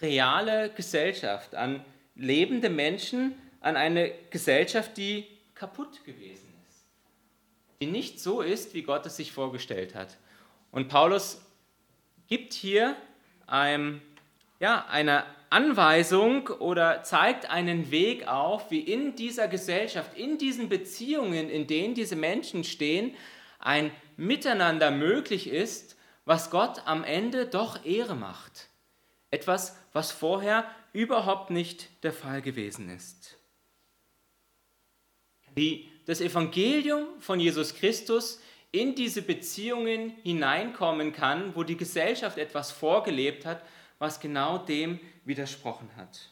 reale 0.00 0.70
Gesellschaft, 0.70 1.54
an 1.54 1.84
lebende 2.14 2.70
Menschen, 2.70 3.34
an 3.60 3.76
eine 3.76 4.12
Gesellschaft, 4.30 4.96
die 4.96 5.26
kaputt 5.54 6.04
gewesen 6.04 6.52
ist, 6.68 6.84
die 7.80 7.86
nicht 7.86 8.20
so 8.20 8.40
ist, 8.40 8.74
wie 8.74 8.82
Gott 8.82 9.06
es 9.06 9.16
sich 9.16 9.32
vorgestellt 9.32 9.94
hat. 9.94 10.16
Und 10.70 10.88
Paulus 10.88 11.40
gibt 12.28 12.52
hier 12.52 12.96
einem, 13.46 14.00
ja, 14.60 14.86
eine 14.88 15.24
Anweisung 15.50 16.48
oder 16.48 17.02
zeigt 17.02 17.50
einen 17.50 17.90
Weg 17.90 18.26
auf, 18.26 18.70
wie 18.70 18.80
in 18.80 19.14
dieser 19.14 19.48
Gesellschaft, 19.48 20.16
in 20.16 20.38
diesen 20.38 20.68
Beziehungen, 20.68 21.48
in 21.48 21.66
denen 21.66 21.94
diese 21.94 22.16
Menschen 22.16 22.64
stehen, 22.64 23.14
ein 23.58 23.90
Miteinander 24.16 24.90
möglich 24.90 25.48
ist, 25.48 25.96
was 26.24 26.50
Gott 26.50 26.82
am 26.86 27.04
Ende 27.04 27.46
doch 27.46 27.84
Ehre 27.84 28.14
macht. 28.14 28.68
Etwas, 29.30 29.76
was 29.92 30.12
vorher 30.12 30.64
überhaupt 30.92 31.50
nicht 31.50 31.88
der 32.04 32.12
Fall 32.12 32.40
gewesen 32.40 32.88
ist. 32.88 33.36
Wie 35.54 35.90
das 36.06 36.20
Evangelium 36.20 37.06
von 37.20 37.40
Jesus 37.40 37.74
Christus 37.74 38.40
in 38.70 38.94
diese 38.94 39.22
Beziehungen 39.22 40.14
hineinkommen 40.22 41.12
kann, 41.12 41.54
wo 41.54 41.62
die 41.62 41.76
Gesellschaft 41.76 42.38
etwas 42.38 42.72
vorgelebt 42.72 43.46
hat, 43.46 43.62
was 43.98 44.20
genau 44.20 44.58
dem 44.58 44.98
widersprochen 45.24 45.90
hat. 45.96 46.30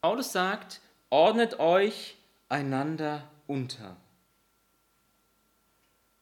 Paulus 0.00 0.32
sagt, 0.32 0.80
ordnet 1.10 1.58
euch 1.58 2.16
einander 2.48 3.28
unter. 3.46 3.96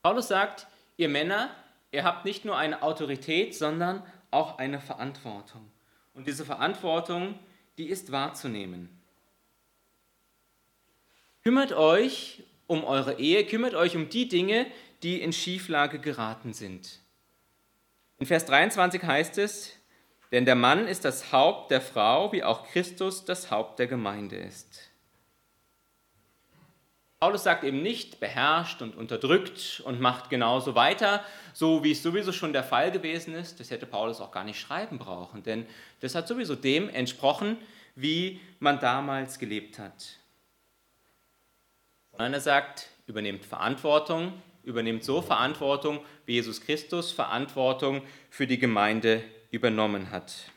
Paulus 0.02 0.28
sagt, 0.28 0.66
ihr 0.96 1.08
Männer, 1.08 1.54
ihr 1.90 2.04
habt 2.04 2.24
nicht 2.24 2.44
nur 2.44 2.56
eine 2.56 2.82
Autorität, 2.82 3.54
sondern 3.54 4.02
auch 4.30 4.58
eine 4.58 4.80
Verantwortung. 4.80 5.70
Und 6.14 6.26
diese 6.26 6.44
Verantwortung, 6.44 7.38
die 7.78 7.88
ist 7.88 8.12
wahrzunehmen. 8.12 8.88
Kümmert 11.42 11.72
euch 11.72 12.42
um 12.66 12.84
eure 12.84 13.18
Ehe, 13.18 13.44
kümmert 13.44 13.74
euch 13.74 13.96
um 13.96 14.08
die 14.08 14.28
Dinge, 14.28 14.66
die 15.02 15.20
in 15.20 15.32
Schieflage 15.32 15.98
geraten 15.98 16.54
sind. 16.54 17.00
In 18.18 18.26
Vers 18.26 18.46
23 18.46 19.02
heißt 19.02 19.38
es, 19.38 19.72
denn 20.30 20.44
der 20.44 20.54
Mann 20.54 20.86
ist 20.86 21.04
das 21.04 21.32
Haupt 21.32 21.70
der 21.70 21.80
Frau, 21.80 22.32
wie 22.32 22.42
auch 22.42 22.66
Christus 22.68 23.24
das 23.24 23.50
Haupt 23.50 23.78
der 23.78 23.86
Gemeinde 23.86 24.36
ist. 24.36 24.90
Paulus 27.20 27.44
sagt 27.44 27.64
eben 27.64 27.82
nicht, 27.82 28.20
beherrscht 28.20 28.82
und 28.82 28.96
unterdrückt 28.96 29.80
und 29.86 30.00
macht 30.00 30.28
genauso 30.28 30.74
weiter, 30.74 31.24
so 31.54 31.82
wie 31.82 31.92
es 31.92 32.02
sowieso 32.02 32.32
schon 32.32 32.52
der 32.52 32.64
Fall 32.64 32.90
gewesen 32.90 33.34
ist. 33.34 33.60
Das 33.60 33.70
hätte 33.70 33.86
Paulus 33.86 34.20
auch 34.20 34.30
gar 34.30 34.44
nicht 34.44 34.60
schreiben 34.60 34.98
brauchen, 34.98 35.42
denn 35.42 35.66
das 36.00 36.14
hat 36.14 36.28
sowieso 36.28 36.54
dem 36.54 36.90
entsprochen, 36.90 37.56
wie 37.94 38.40
man 38.58 38.78
damals 38.78 39.38
gelebt 39.38 39.78
hat. 39.78 40.18
Sondern 42.10 42.34
er 42.34 42.40
sagt, 42.40 42.88
übernehmt 43.06 43.46
Verantwortung, 43.46 44.34
übernimmt 44.64 45.04
so 45.04 45.22
Verantwortung, 45.22 46.00
wie 46.26 46.34
Jesus 46.34 46.60
Christus 46.60 47.12
Verantwortung 47.12 48.02
für 48.30 48.46
die 48.46 48.58
Gemeinde 48.58 49.22
übernommen 49.50 50.10
hat. 50.10 50.50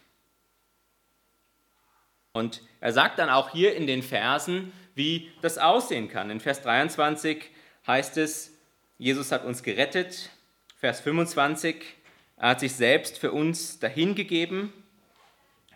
Und 2.33 2.61
er 2.79 2.93
sagt 2.93 3.19
dann 3.19 3.29
auch 3.29 3.49
hier 3.49 3.75
in 3.75 3.87
den 3.87 4.03
Versen, 4.03 4.71
wie 4.95 5.31
das 5.41 5.57
aussehen 5.57 6.07
kann. 6.07 6.29
In 6.29 6.39
Vers 6.39 6.61
23 6.61 7.49
heißt 7.85 8.17
es, 8.17 8.53
Jesus 8.97 9.31
hat 9.31 9.45
uns 9.45 9.63
gerettet. 9.63 10.29
Vers 10.77 11.01
25, 11.01 11.83
er 12.37 12.49
hat 12.49 12.59
sich 12.59 12.73
selbst 12.75 13.17
für 13.17 13.31
uns 13.31 13.79
dahingegeben. 13.79 14.71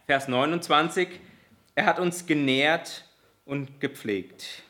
Vers 0.05 0.27
29, 0.27 1.07
er 1.73 1.85
hat 1.85 1.99
uns 1.99 2.25
genährt 2.25 3.05
und 3.45 3.79
gepflegt. 3.79 4.63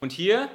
Und 0.00 0.12
hier 0.12 0.50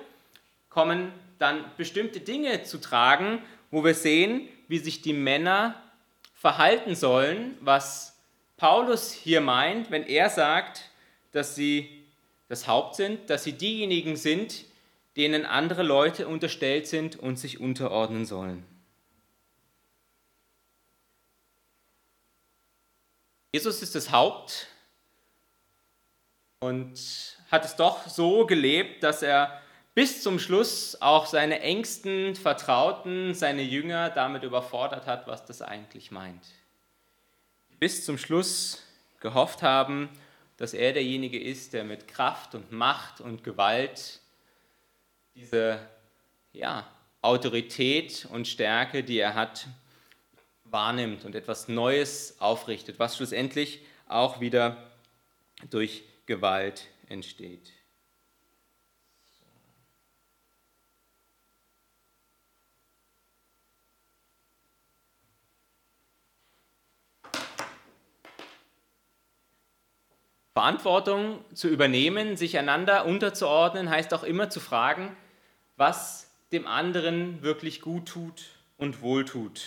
kommen 0.70 1.12
dann 1.38 1.66
bestimmte 1.78 2.20
Dinge 2.20 2.64
zu 2.64 2.80
tragen, 2.80 3.42
wo 3.72 3.84
wir 3.84 3.94
sehen, 3.94 4.48
wie 4.68 4.78
sich 4.78 5.02
die 5.02 5.14
Männer 5.14 5.82
verhalten 6.34 6.96
sollen, 6.96 7.58
was 7.62 8.18
Paulus 8.58 9.12
hier 9.12 9.42
meint, 9.42 9.92
wenn 9.92 10.04
er 10.04 10.30
sagt, 10.30 10.90
dass 11.32 11.56
sie 11.56 12.06
das 12.48 12.68
Haupt 12.68 12.96
sind, 12.96 13.30
dass 13.30 13.44
sie 13.44 13.54
diejenigen 13.54 14.16
sind, 14.16 14.66
denen 15.16 15.46
andere 15.46 15.84
Leute 15.84 16.28
unterstellt 16.28 16.88
sind 16.88 17.18
und 17.18 17.38
sich 17.38 17.60
unterordnen 17.60 18.26
sollen. 18.26 18.66
Jesus 23.52 23.82
ist 23.82 23.96
das 23.96 24.12
Haupt 24.12 24.68
und 26.60 27.38
hat 27.50 27.66
es 27.66 27.76
doch 27.76 28.08
so 28.08 28.46
gelebt, 28.46 29.04
dass 29.04 29.24
er 29.24 29.62
bis 29.94 30.22
zum 30.24 30.40
Schluss 30.40 31.02
auch 31.02 31.26
seine 31.26 31.62
engsten 31.62 32.36
Vertrauten, 32.36 33.34
seine 33.34 33.62
Jünger 33.62 34.10
damit 34.10 34.44
überfordert 34.44 35.08
hat, 35.08 35.28
was 35.28 35.46
das 35.46 35.62
eigentlich 35.62 36.12
meint. 36.12 36.46
Bis 37.80 38.06
zum 38.06 38.18
Schluss 38.18 38.84
gehofft 39.20 39.62
haben, 39.62 40.10
dass 40.58 40.74
er 40.74 40.94
derjenige 40.94 41.40
ist, 41.42 41.74
der 41.74 41.84
mit 41.84 42.08
Kraft 42.08 42.56
und 42.56 42.72
Macht 42.72 43.22
und 43.22 43.44
Gewalt 43.44 44.20
diese 45.36 45.80
ja, 46.52 46.86
Autorität 47.22 48.28
und 48.32 48.48
Stärke, 48.48 49.04
die 49.04 49.20
er 49.20 49.36
hat, 49.36 49.68
wahrnimmt 50.66 51.26
und 51.26 51.36
etwas 51.36 51.68
Neues 51.68 52.36
aufrichtet, 52.40 53.00
was 53.00 53.18
schlussendlich 53.18 53.82
auch 54.08 54.40
wieder 54.40 54.92
durch 55.70 56.04
Gewalt 56.26 56.88
entsteht. 57.08 57.72
Verantwortung 70.60 71.40
zu 71.54 71.70
übernehmen, 71.70 72.36
sich 72.36 72.58
einander 72.58 73.06
unterzuordnen, 73.06 73.90
heißt 73.90 74.14
auch 74.14 74.24
immer 74.24 74.50
zu 74.50 74.60
fragen, 74.60 75.16
was 75.78 76.30
dem 76.52 76.68
anderen 76.68 77.42
wirklich 77.42 77.80
gut 77.80 78.10
tut 78.10 78.44
und 78.76 79.02
wohltut. 79.02 79.62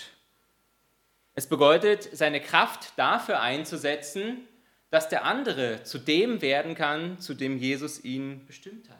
Es 1.35 1.49
bedeutet, 1.49 2.11
seine 2.13 2.43
Kraft 2.43 2.93
dafür 2.97 3.41
einzusetzen, 3.41 4.47
dass 4.91 5.09
der 5.09 5.25
andere 5.25 5.83
zu 5.83 5.97
dem 5.97 6.43
werden 6.43 6.75
kann, 6.75 7.19
zu 7.19 7.33
dem 7.33 7.57
Jesus 7.57 8.05
ihn 8.05 8.45
bestimmt 8.45 8.91
hat. 8.91 8.99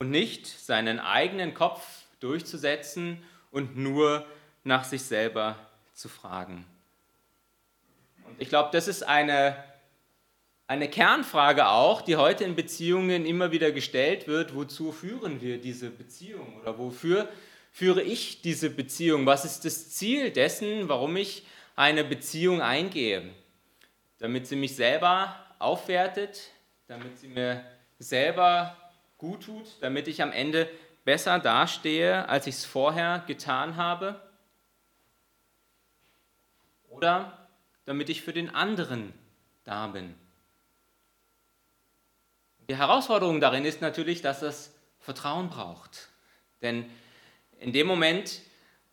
Und 0.00 0.10
nicht 0.10 0.48
seinen 0.48 0.98
eigenen 0.98 1.54
Kopf 1.54 1.86
durchzusetzen 2.18 3.22
und 3.52 3.76
nur 3.76 4.26
nach 4.64 4.82
sich 4.82 5.02
selber 5.02 5.54
zu 5.94 6.08
fragen. 6.08 6.66
Ich 8.42 8.48
glaube, 8.48 8.70
das 8.72 8.88
ist 8.88 9.04
eine, 9.04 9.54
eine 10.66 10.90
Kernfrage 10.90 11.68
auch, 11.68 12.02
die 12.02 12.16
heute 12.16 12.42
in 12.42 12.56
Beziehungen 12.56 13.24
immer 13.24 13.52
wieder 13.52 13.70
gestellt 13.70 14.26
wird. 14.26 14.56
Wozu 14.56 14.90
führen 14.90 15.40
wir 15.40 15.60
diese 15.60 15.90
Beziehung 15.90 16.58
oder 16.60 16.76
wofür 16.76 17.28
führe 17.70 18.02
ich 18.02 18.42
diese 18.42 18.68
Beziehung? 18.68 19.26
Was 19.26 19.44
ist 19.44 19.64
das 19.64 19.90
Ziel 19.90 20.32
dessen, 20.32 20.88
warum 20.88 21.14
ich 21.14 21.46
eine 21.76 22.02
Beziehung 22.02 22.60
eingehe? 22.60 23.30
Damit 24.18 24.48
sie 24.48 24.56
mich 24.56 24.74
selber 24.74 25.36
aufwertet, 25.60 26.50
damit 26.88 27.16
sie 27.20 27.28
mir 27.28 27.64
selber 28.00 28.76
gut 29.18 29.44
tut, 29.44 29.66
damit 29.82 30.08
ich 30.08 30.20
am 30.20 30.32
Ende 30.32 30.68
besser 31.04 31.38
dastehe, 31.38 32.28
als 32.28 32.48
ich 32.48 32.56
es 32.56 32.64
vorher 32.64 33.22
getan 33.24 33.76
habe? 33.76 34.20
Oder 36.88 37.41
damit 37.84 38.08
ich 38.08 38.22
für 38.22 38.32
den 38.32 38.54
anderen 38.54 39.12
da 39.64 39.86
bin. 39.88 40.14
Die 42.68 42.76
Herausforderung 42.76 43.40
darin 43.40 43.64
ist 43.64 43.80
natürlich, 43.80 44.22
dass 44.22 44.42
es 44.42 44.72
Vertrauen 45.00 45.50
braucht. 45.50 46.08
Denn 46.62 46.88
in 47.58 47.72
dem 47.72 47.86
Moment, 47.86 48.40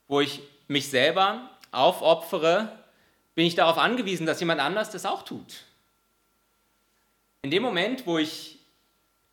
wo 0.07 0.21
ich 0.21 0.41
mich 0.67 0.89
selber 0.89 1.49
aufopfere, 1.71 2.77
bin 3.35 3.45
ich 3.45 3.55
darauf 3.55 3.77
angewiesen, 3.77 4.25
dass 4.25 4.39
jemand 4.39 4.59
anders 4.59 4.89
das 4.89 5.05
auch 5.05 5.23
tut. 5.23 5.63
In 7.41 7.51
dem 7.51 7.63
Moment, 7.63 8.05
wo 8.05 8.17
ich 8.17 8.59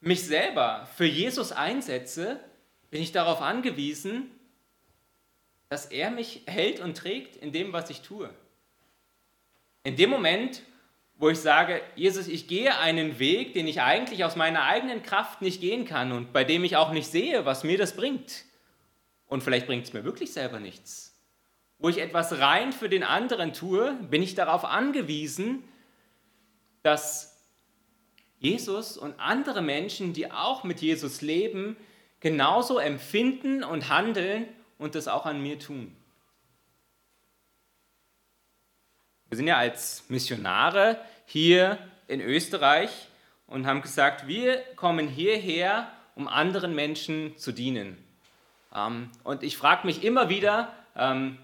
mich 0.00 0.24
selber 0.24 0.88
für 0.96 1.06
Jesus 1.06 1.50
einsetze, 1.50 2.38
bin 2.90 3.02
ich 3.02 3.12
darauf 3.12 3.40
angewiesen, 3.40 4.30
dass 5.68 5.86
er 5.86 6.10
mich 6.10 6.42
hält 6.46 6.78
und 6.78 6.96
trägt 6.96 7.36
in 7.36 7.52
dem, 7.52 7.72
was 7.72 7.90
ich 7.90 8.02
tue. 8.02 8.30
In 9.86 9.94
dem 9.94 10.10
Moment, 10.10 10.62
wo 11.16 11.28
ich 11.28 11.38
sage, 11.38 11.80
Jesus, 11.94 12.26
ich 12.26 12.48
gehe 12.48 12.76
einen 12.76 13.20
Weg, 13.20 13.52
den 13.52 13.68
ich 13.68 13.82
eigentlich 13.82 14.24
aus 14.24 14.34
meiner 14.34 14.64
eigenen 14.64 15.04
Kraft 15.04 15.42
nicht 15.42 15.60
gehen 15.60 15.84
kann 15.84 16.10
und 16.10 16.32
bei 16.32 16.42
dem 16.42 16.64
ich 16.64 16.76
auch 16.76 16.90
nicht 16.90 17.06
sehe, 17.06 17.44
was 17.44 17.62
mir 17.62 17.78
das 17.78 17.94
bringt. 17.94 18.46
Und 19.28 19.44
vielleicht 19.44 19.68
bringt 19.68 19.84
es 19.84 19.92
mir 19.92 20.02
wirklich 20.02 20.32
selber 20.32 20.58
nichts. 20.58 21.16
Wo 21.78 21.88
ich 21.88 21.98
etwas 21.98 22.40
rein 22.40 22.72
für 22.72 22.88
den 22.88 23.04
anderen 23.04 23.52
tue, 23.52 23.94
bin 24.10 24.24
ich 24.24 24.34
darauf 24.34 24.64
angewiesen, 24.64 25.62
dass 26.82 27.46
Jesus 28.40 28.98
und 28.98 29.20
andere 29.20 29.62
Menschen, 29.62 30.14
die 30.14 30.32
auch 30.32 30.64
mit 30.64 30.80
Jesus 30.80 31.22
leben, 31.22 31.76
genauso 32.18 32.80
empfinden 32.80 33.62
und 33.62 33.88
handeln 33.88 34.48
und 34.78 34.96
das 34.96 35.06
auch 35.06 35.26
an 35.26 35.40
mir 35.40 35.60
tun. 35.60 35.94
Wir 39.36 39.40
sind 39.40 39.48
ja 39.48 39.58
als 39.58 40.04
Missionare 40.08 40.98
hier 41.26 41.76
in 42.08 42.22
Österreich 42.22 42.88
und 43.46 43.66
haben 43.66 43.82
gesagt, 43.82 44.26
wir 44.26 44.62
kommen 44.76 45.08
hierher, 45.08 45.90
um 46.14 46.26
anderen 46.26 46.74
Menschen 46.74 47.36
zu 47.36 47.52
dienen. 47.52 48.02
Ähm, 48.74 49.10
und 49.24 49.42
ich 49.42 49.58
frage 49.58 49.86
mich 49.86 50.02
immer 50.02 50.30
wieder, 50.30 50.72
ähm, 50.96 51.36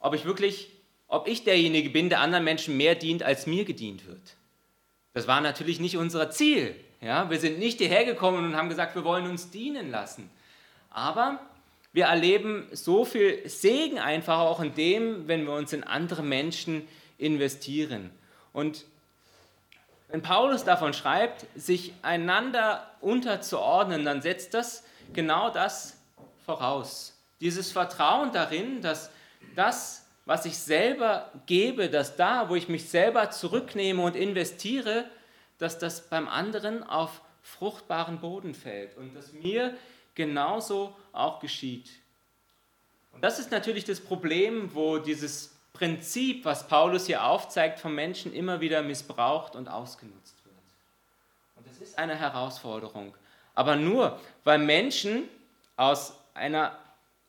ob 0.00 0.16
ich 0.16 0.24
wirklich, 0.24 0.72
ob 1.06 1.28
ich 1.28 1.44
derjenige 1.44 1.90
bin, 1.90 2.08
der 2.08 2.22
anderen 2.22 2.42
Menschen 2.42 2.76
mehr 2.76 2.96
dient, 2.96 3.22
als 3.22 3.46
mir 3.46 3.64
gedient 3.64 4.08
wird. 4.08 4.34
Das 5.14 5.28
war 5.28 5.40
natürlich 5.40 5.78
nicht 5.78 5.96
unser 5.96 6.32
Ziel. 6.32 6.74
Ja? 7.00 7.30
Wir 7.30 7.38
sind 7.38 7.60
nicht 7.60 7.78
hierher 7.78 8.04
gekommen 8.04 8.46
und 8.46 8.56
haben 8.56 8.68
gesagt, 8.68 8.96
wir 8.96 9.04
wollen 9.04 9.30
uns 9.30 9.50
dienen 9.50 9.92
lassen. 9.92 10.28
Aber 10.90 11.38
wir 11.92 12.06
erleben 12.06 12.66
so 12.72 13.04
viel 13.04 13.48
Segen 13.48 14.00
einfach 14.00 14.40
auch 14.40 14.58
in 14.58 14.74
dem, 14.74 15.28
wenn 15.28 15.44
wir 15.44 15.52
uns 15.52 15.72
in 15.72 15.84
andere 15.84 16.24
Menschen 16.24 16.88
investieren. 17.18 18.10
Und 18.52 18.84
wenn 20.08 20.22
Paulus 20.22 20.64
davon 20.64 20.94
schreibt, 20.94 21.46
sich 21.54 21.92
einander 22.02 22.90
unterzuordnen, 23.00 24.04
dann 24.04 24.22
setzt 24.22 24.54
das 24.54 24.84
genau 25.12 25.50
das 25.50 25.98
voraus. 26.46 27.14
Dieses 27.40 27.70
Vertrauen 27.72 28.32
darin, 28.32 28.80
dass 28.80 29.10
das, 29.54 30.06
was 30.24 30.46
ich 30.46 30.56
selber 30.56 31.30
gebe, 31.46 31.90
dass 31.90 32.16
da, 32.16 32.48
wo 32.48 32.54
ich 32.54 32.68
mich 32.68 32.88
selber 32.88 33.30
zurücknehme 33.30 34.02
und 34.02 34.16
investiere, 34.16 35.04
dass 35.58 35.78
das 35.78 36.08
beim 36.08 36.26
anderen 36.26 36.82
auf 36.82 37.20
fruchtbaren 37.42 38.18
Boden 38.20 38.54
fällt 38.54 38.96
und 38.96 39.14
dass 39.14 39.32
mir 39.32 39.76
genauso 40.14 40.96
auch 41.12 41.40
geschieht. 41.40 41.90
Und 43.12 43.22
das 43.22 43.38
ist 43.38 43.50
natürlich 43.50 43.84
das 43.84 44.00
Problem, 44.00 44.74
wo 44.74 44.98
dieses 44.98 45.57
Prinzip, 45.78 46.44
was 46.44 46.66
Paulus 46.66 47.06
hier 47.06 47.24
aufzeigt, 47.24 47.78
vom 47.78 47.94
Menschen 47.94 48.34
immer 48.34 48.60
wieder 48.60 48.82
missbraucht 48.82 49.54
und 49.54 49.68
ausgenutzt 49.68 50.44
wird. 50.44 50.56
Und 51.54 51.68
das 51.68 51.78
ist 51.78 51.96
eine 51.96 52.16
Herausforderung. 52.16 53.14
Aber 53.54 53.76
nur, 53.76 54.18
weil 54.42 54.58
Menschen 54.58 55.28
aus 55.76 56.14
einer 56.34 56.76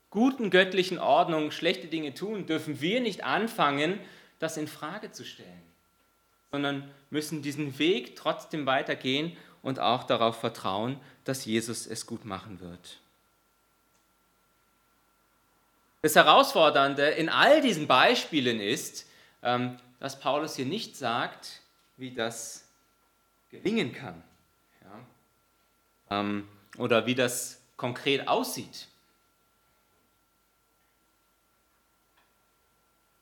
guten 0.10 0.50
göttlichen 0.50 0.98
Ordnung 0.98 1.52
schlechte 1.52 1.88
Dinge 1.88 2.16
tun, 2.16 2.48
dürfen 2.48 2.82
wir 2.82 3.02
nicht 3.02 3.24
anfangen, 3.24 4.00
das 4.40 4.58
in 4.58 4.68
Frage 4.68 5.12
zu 5.12 5.24
stellen, 5.24 5.62
sondern 6.52 6.90
müssen 7.12 7.44
diesen 7.44 7.78
Weg 7.78 8.16
trotzdem 8.16 8.66
weitergehen 8.66 9.38
und 9.62 9.80
auch 9.80 10.06
darauf 10.06 10.40
vertrauen, 10.40 11.00
dass 11.24 11.46
Jesus 11.46 11.86
es 11.86 12.08
gut 12.08 12.26
machen 12.26 12.60
wird. 12.60 13.00
Das 16.02 16.16
Herausfordernde 16.16 17.10
in 17.10 17.30
all 17.30 17.62
diesen 17.62 17.88
Beispielen 17.88 18.60
ist, 18.60 19.06
ähm, 19.44 19.78
dass 20.00 20.20
Paulus 20.20 20.56
hier 20.56 20.66
nicht 20.66 20.96
sagt, 20.96 21.62
wie 21.98 22.12
das 22.12 22.66
gelingen 23.50 23.94
kann 23.94 24.24
ja? 24.82 26.20
Ähm, 26.20 26.48
oder 26.78 27.06
wie 27.06 27.16
das 27.16 27.62
konkret 27.78 28.28
aussieht. 28.28 28.88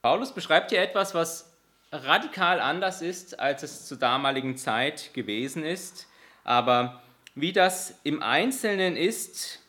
Paulus 0.02 0.32
beschreibt 0.32 0.70
hier 0.70 0.80
etwas, 0.80 1.14
was 1.14 1.52
radikal 1.90 2.60
anders 2.60 3.02
ist, 3.02 3.40
als 3.40 3.62
es 3.62 3.86
zur 3.86 3.98
damaligen 3.98 4.56
Zeit 4.56 5.12
gewesen 5.14 5.64
ist. 5.64 6.06
Aber 6.44 7.02
wie 7.34 7.52
das 7.52 7.94
im 8.04 8.22
Einzelnen 8.22 8.96
ist, 8.96 9.60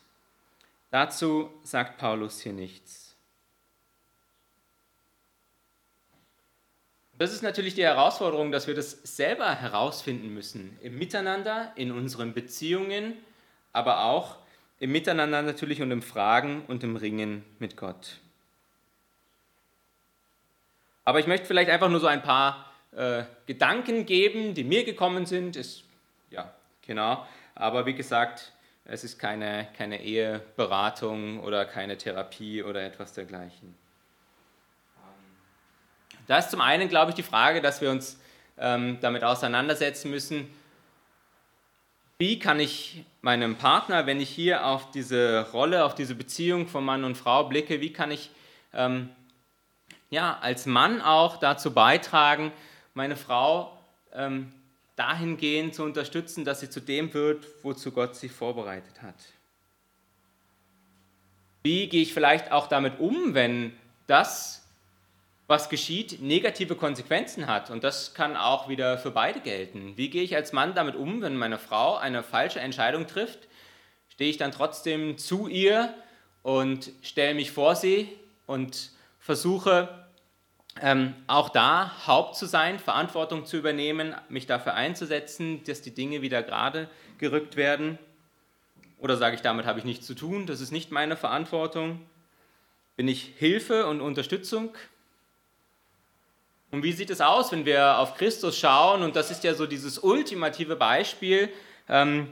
dazu 0.90 1.50
sagt 1.62 1.98
Paulus 1.98 2.40
hier 2.40 2.52
nichts. 2.52 2.99
Das 7.20 7.34
ist 7.34 7.42
natürlich 7.42 7.74
die 7.74 7.84
Herausforderung, 7.84 8.50
dass 8.50 8.66
wir 8.66 8.74
das 8.74 8.92
selber 8.92 9.54
herausfinden 9.54 10.32
müssen, 10.32 10.78
im 10.80 10.96
Miteinander, 10.96 11.70
in 11.76 11.92
unseren 11.92 12.32
Beziehungen, 12.32 13.12
aber 13.74 14.04
auch 14.06 14.38
im 14.78 14.90
Miteinander 14.90 15.42
natürlich 15.42 15.82
und 15.82 15.90
im 15.90 16.00
Fragen 16.00 16.64
und 16.66 16.82
im 16.82 16.96
Ringen 16.96 17.44
mit 17.58 17.76
Gott. 17.76 18.16
Aber 21.04 21.20
ich 21.20 21.26
möchte 21.26 21.44
vielleicht 21.44 21.68
einfach 21.68 21.90
nur 21.90 22.00
so 22.00 22.06
ein 22.06 22.22
paar 22.22 22.72
äh, 22.92 23.24
Gedanken 23.44 24.06
geben, 24.06 24.54
die 24.54 24.64
mir 24.64 24.84
gekommen 24.84 25.26
sind. 25.26 25.56
Ist, 25.56 25.84
ja, 26.30 26.50
genau. 26.86 27.26
Aber 27.54 27.84
wie 27.84 27.94
gesagt, 27.94 28.52
es 28.86 29.04
ist 29.04 29.18
keine, 29.18 29.68
keine 29.76 30.02
Eheberatung 30.02 31.40
oder 31.40 31.66
keine 31.66 31.98
Therapie 31.98 32.62
oder 32.62 32.82
etwas 32.82 33.12
dergleichen. 33.12 33.74
Da 36.30 36.38
ist 36.38 36.52
zum 36.52 36.60
einen, 36.60 36.88
glaube 36.88 37.10
ich, 37.10 37.16
die 37.16 37.24
Frage, 37.24 37.60
dass 37.60 37.80
wir 37.80 37.90
uns 37.90 38.16
ähm, 38.56 38.98
damit 39.00 39.24
auseinandersetzen 39.24 40.12
müssen, 40.12 40.48
wie 42.18 42.38
kann 42.38 42.60
ich 42.60 43.02
meinem 43.20 43.56
Partner, 43.56 44.06
wenn 44.06 44.20
ich 44.20 44.30
hier 44.30 44.64
auf 44.64 44.92
diese 44.92 45.50
Rolle, 45.52 45.84
auf 45.84 45.96
diese 45.96 46.14
Beziehung 46.14 46.68
von 46.68 46.84
Mann 46.84 47.02
und 47.02 47.16
Frau 47.16 47.48
blicke, 47.48 47.80
wie 47.80 47.92
kann 47.92 48.12
ich 48.12 48.30
ähm, 48.72 49.08
ja, 50.10 50.38
als 50.40 50.66
Mann 50.66 51.00
auch 51.00 51.38
dazu 51.38 51.74
beitragen, 51.74 52.52
meine 52.94 53.16
Frau 53.16 53.76
ähm, 54.12 54.52
dahingehend 54.94 55.74
zu 55.74 55.82
unterstützen, 55.82 56.44
dass 56.44 56.60
sie 56.60 56.70
zu 56.70 56.78
dem 56.78 57.12
wird, 57.12 57.44
wozu 57.64 57.90
Gott 57.90 58.14
sie 58.14 58.28
vorbereitet 58.28 59.02
hat. 59.02 59.16
Wie 61.64 61.88
gehe 61.88 62.02
ich 62.02 62.14
vielleicht 62.14 62.52
auch 62.52 62.68
damit 62.68 63.00
um, 63.00 63.34
wenn 63.34 63.76
das, 64.06 64.59
was 65.50 65.68
geschieht, 65.68 66.22
negative 66.22 66.76
Konsequenzen 66.76 67.48
hat? 67.48 67.70
Und 67.70 67.82
das 67.82 68.14
kann 68.14 68.36
auch 68.36 68.68
wieder 68.68 68.96
für 68.98 69.10
beide 69.10 69.40
gelten. 69.40 69.96
Wie 69.96 70.08
gehe 70.08 70.22
ich 70.22 70.36
als 70.36 70.52
Mann 70.52 70.74
damit 70.74 70.94
um, 70.94 71.20
wenn 71.22 71.36
meine 71.36 71.58
Frau 71.58 71.96
eine 71.96 72.22
falsche 72.22 72.60
Entscheidung 72.60 73.08
trifft? 73.08 73.48
Stehe 74.08 74.30
ich 74.30 74.36
dann 74.36 74.52
trotzdem 74.52 75.18
zu 75.18 75.48
ihr 75.48 75.92
und 76.42 76.92
stelle 77.02 77.34
mich 77.34 77.50
vor 77.50 77.74
sie 77.74 78.08
und 78.46 78.92
versuche 79.18 79.88
ähm, 80.80 81.14
auch 81.26 81.48
da 81.48 82.06
Haupt 82.06 82.36
zu 82.36 82.46
sein, 82.46 82.78
Verantwortung 82.78 83.44
zu 83.44 83.56
übernehmen, 83.56 84.14
mich 84.28 84.46
dafür 84.46 84.74
einzusetzen, 84.74 85.64
dass 85.64 85.82
die 85.82 85.92
Dinge 85.92 86.22
wieder 86.22 86.44
gerade 86.44 86.88
gerückt 87.18 87.56
werden? 87.56 87.98
Oder 88.98 89.16
sage 89.16 89.34
ich, 89.34 89.42
damit 89.42 89.66
habe 89.66 89.80
ich 89.80 89.84
nichts 89.84 90.06
zu 90.06 90.14
tun, 90.14 90.46
das 90.46 90.60
ist 90.60 90.70
nicht 90.70 90.92
meine 90.92 91.16
Verantwortung? 91.16 92.00
Bin 92.94 93.08
ich 93.08 93.32
Hilfe 93.36 93.86
und 93.86 94.00
Unterstützung? 94.00 94.70
Und 96.70 96.84
wie 96.84 96.92
sieht 96.92 97.10
es 97.10 97.20
aus, 97.20 97.50
wenn 97.50 97.64
wir 97.64 97.98
auf 97.98 98.14
Christus 98.16 98.58
schauen? 98.58 99.02
Und 99.02 99.16
das 99.16 99.30
ist 99.30 99.42
ja 99.42 99.54
so 99.54 99.66
dieses 99.66 99.98
ultimative 99.98 100.76
Beispiel, 100.76 101.48
ähm, 101.88 102.28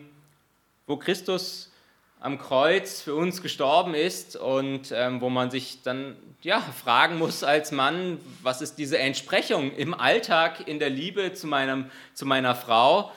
wo 0.87 0.97
Christus 0.97 1.73
am 2.21 2.39
Kreuz 2.39 3.01
für 3.01 3.15
uns 3.15 3.43
gestorben 3.43 3.95
ist 3.95 4.37
und 4.37 4.93
ähm, 4.93 5.21
wo 5.21 5.29
man 5.29 5.51
sich 5.51 5.83
dann 5.83 6.17
ja, 6.43 6.61
fragen 6.61 7.19
muss 7.19 7.45
als 7.45 7.73
Mann, 7.73 8.21
was 8.43 8.61
ist 8.61 8.77
diese 8.77 8.99
Entsprechung 8.99 9.73
im 9.75 9.95
Alltag, 9.95 10.67
in 10.67 10.79
der 10.79 10.91
Liebe 10.91 11.33
zu, 11.33 11.47
meinem, 11.47 11.91
zu 12.15 12.27
meiner 12.27 12.55
Frau? 12.55 13.13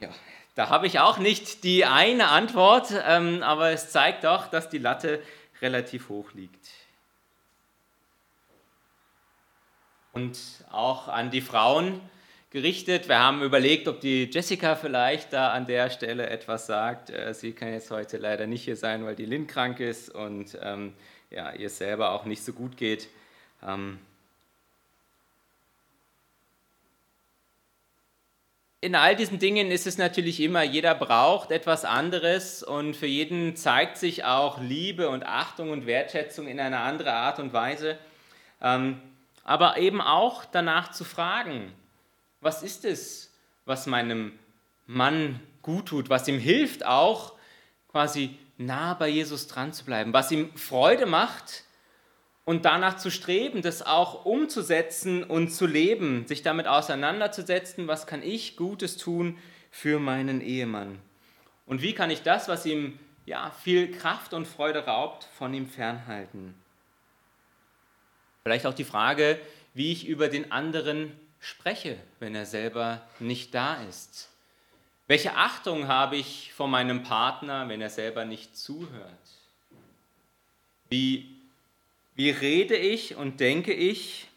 Ja, 0.00 0.08
da 0.54 0.70
habe 0.70 0.86
ich 0.86 0.98
auch 0.98 1.18
nicht 1.18 1.64
die 1.64 1.84
eine 1.84 2.28
Antwort, 2.28 2.92
ähm, 3.06 3.42
aber 3.42 3.70
es 3.70 3.90
zeigt 3.90 4.24
doch, 4.24 4.48
dass 4.48 4.68
die 4.68 4.78
Latte 4.78 5.22
relativ 5.60 6.08
hoch 6.08 6.32
liegt. 6.34 6.68
Und 10.18 10.36
auch 10.72 11.06
an 11.06 11.30
die 11.30 11.40
Frauen, 11.40 12.00
gerichtet. 12.50 13.08
Wir 13.08 13.20
haben 13.20 13.40
überlegt, 13.42 13.86
ob 13.86 14.00
die 14.00 14.24
Jessica 14.24 14.74
vielleicht 14.74 15.32
da 15.32 15.52
an 15.52 15.66
der 15.66 15.90
Stelle 15.90 16.28
etwas 16.28 16.66
sagt. 16.66 17.08
Äh, 17.10 17.32
sie 17.34 17.52
kann 17.52 17.72
jetzt 17.72 17.92
heute 17.92 18.16
leider 18.16 18.48
nicht 18.48 18.64
hier 18.64 18.74
sein, 18.74 19.04
weil 19.04 19.14
die 19.14 19.26
Lynn 19.26 19.46
krank 19.46 19.78
ist 19.78 20.12
und 20.12 20.58
ähm, 20.60 20.92
ja, 21.30 21.52
ihr 21.52 21.70
selber 21.70 22.10
auch 22.10 22.24
nicht 22.24 22.42
so 22.42 22.52
gut 22.52 22.76
geht. 22.76 23.08
Ähm 23.64 24.00
in 28.80 28.96
all 28.96 29.14
diesen 29.14 29.38
Dingen 29.38 29.70
ist 29.70 29.86
es 29.86 29.98
natürlich 29.98 30.40
immer, 30.40 30.64
jeder 30.64 30.96
braucht 30.96 31.52
etwas 31.52 31.84
anderes 31.84 32.64
und 32.64 32.96
für 32.96 33.06
jeden 33.06 33.54
zeigt 33.54 33.98
sich 33.98 34.24
auch 34.24 34.60
Liebe 34.60 35.10
und 35.10 35.24
Achtung 35.24 35.70
und 35.70 35.86
Wertschätzung 35.86 36.48
in 36.48 36.58
einer 36.58 36.80
anderen 36.80 37.12
Art 37.12 37.38
und 37.38 37.52
Weise. 37.52 37.96
Ähm, 38.60 39.00
aber 39.48 39.78
eben 39.78 40.02
auch 40.02 40.44
danach 40.44 40.90
zu 40.90 41.04
fragen, 41.04 41.72
was 42.42 42.62
ist 42.62 42.84
es, 42.84 43.32
was 43.64 43.86
meinem 43.86 44.38
Mann 44.86 45.40
gut 45.62 45.86
tut, 45.86 46.10
was 46.10 46.28
ihm 46.28 46.38
hilft, 46.38 46.84
auch 46.84 47.32
quasi 47.90 48.38
nah 48.58 48.92
bei 48.92 49.08
Jesus 49.08 49.46
dran 49.46 49.72
zu 49.72 49.86
bleiben, 49.86 50.12
was 50.12 50.30
ihm 50.30 50.54
Freude 50.54 51.06
macht 51.06 51.64
und 52.44 52.66
danach 52.66 52.98
zu 52.98 53.10
streben, 53.10 53.62
das 53.62 53.80
auch 53.80 54.26
umzusetzen 54.26 55.24
und 55.24 55.48
zu 55.48 55.64
leben, 55.64 56.26
sich 56.26 56.42
damit 56.42 56.66
auseinanderzusetzen, 56.66 57.88
was 57.88 58.06
kann 58.06 58.22
ich 58.22 58.54
Gutes 58.54 58.98
tun 58.98 59.38
für 59.70 59.98
meinen 59.98 60.42
Ehemann? 60.42 60.98
Und 61.64 61.80
wie 61.80 61.94
kann 61.94 62.10
ich 62.10 62.20
das, 62.20 62.48
was 62.48 62.66
ihm 62.66 62.98
ja, 63.24 63.50
viel 63.62 63.92
Kraft 63.92 64.34
und 64.34 64.46
Freude 64.46 64.84
raubt, 64.84 65.26
von 65.38 65.54
ihm 65.54 65.66
fernhalten? 65.66 66.54
Vielleicht 68.48 68.64
auch 68.64 68.72
die 68.72 68.84
Frage, 68.84 69.38
wie 69.74 69.92
ich 69.92 70.06
über 70.06 70.28
den 70.28 70.50
anderen 70.52 71.12
spreche, 71.38 71.98
wenn 72.18 72.34
er 72.34 72.46
selber 72.46 73.06
nicht 73.18 73.54
da 73.54 73.82
ist. 73.82 74.30
Welche 75.06 75.36
Achtung 75.36 75.86
habe 75.86 76.16
ich 76.16 76.54
vor 76.54 76.66
meinem 76.66 77.02
Partner, 77.02 77.68
wenn 77.68 77.82
er 77.82 77.90
selber 77.90 78.24
nicht 78.24 78.56
zuhört? 78.56 79.28
Wie 80.88 81.28
wie 82.14 82.30
rede 82.30 82.74
ich 82.74 83.16
und 83.16 83.38
denke 83.38 83.74
ich 83.74 84.28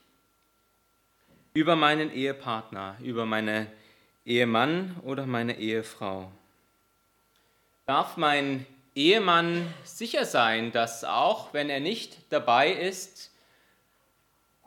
über 1.53 1.77
meinen 1.77 2.13
Ehepartner, 2.13 2.97
über 3.01 3.25
meinen 3.25 3.67
Ehemann 4.25 4.97
oder 5.05 5.25
meine 5.25 5.57
Ehefrau? 5.57 6.29
Darf 7.85 8.17
mein 8.17 8.65
Ehemann 8.93 9.73
sicher 9.83 10.25
sein, 10.25 10.71
dass 10.71 11.03
auch 11.03 11.53
wenn 11.53 11.69
er 11.69 11.79
nicht 11.79 12.17
dabei 12.29 12.71
ist, 12.71 13.30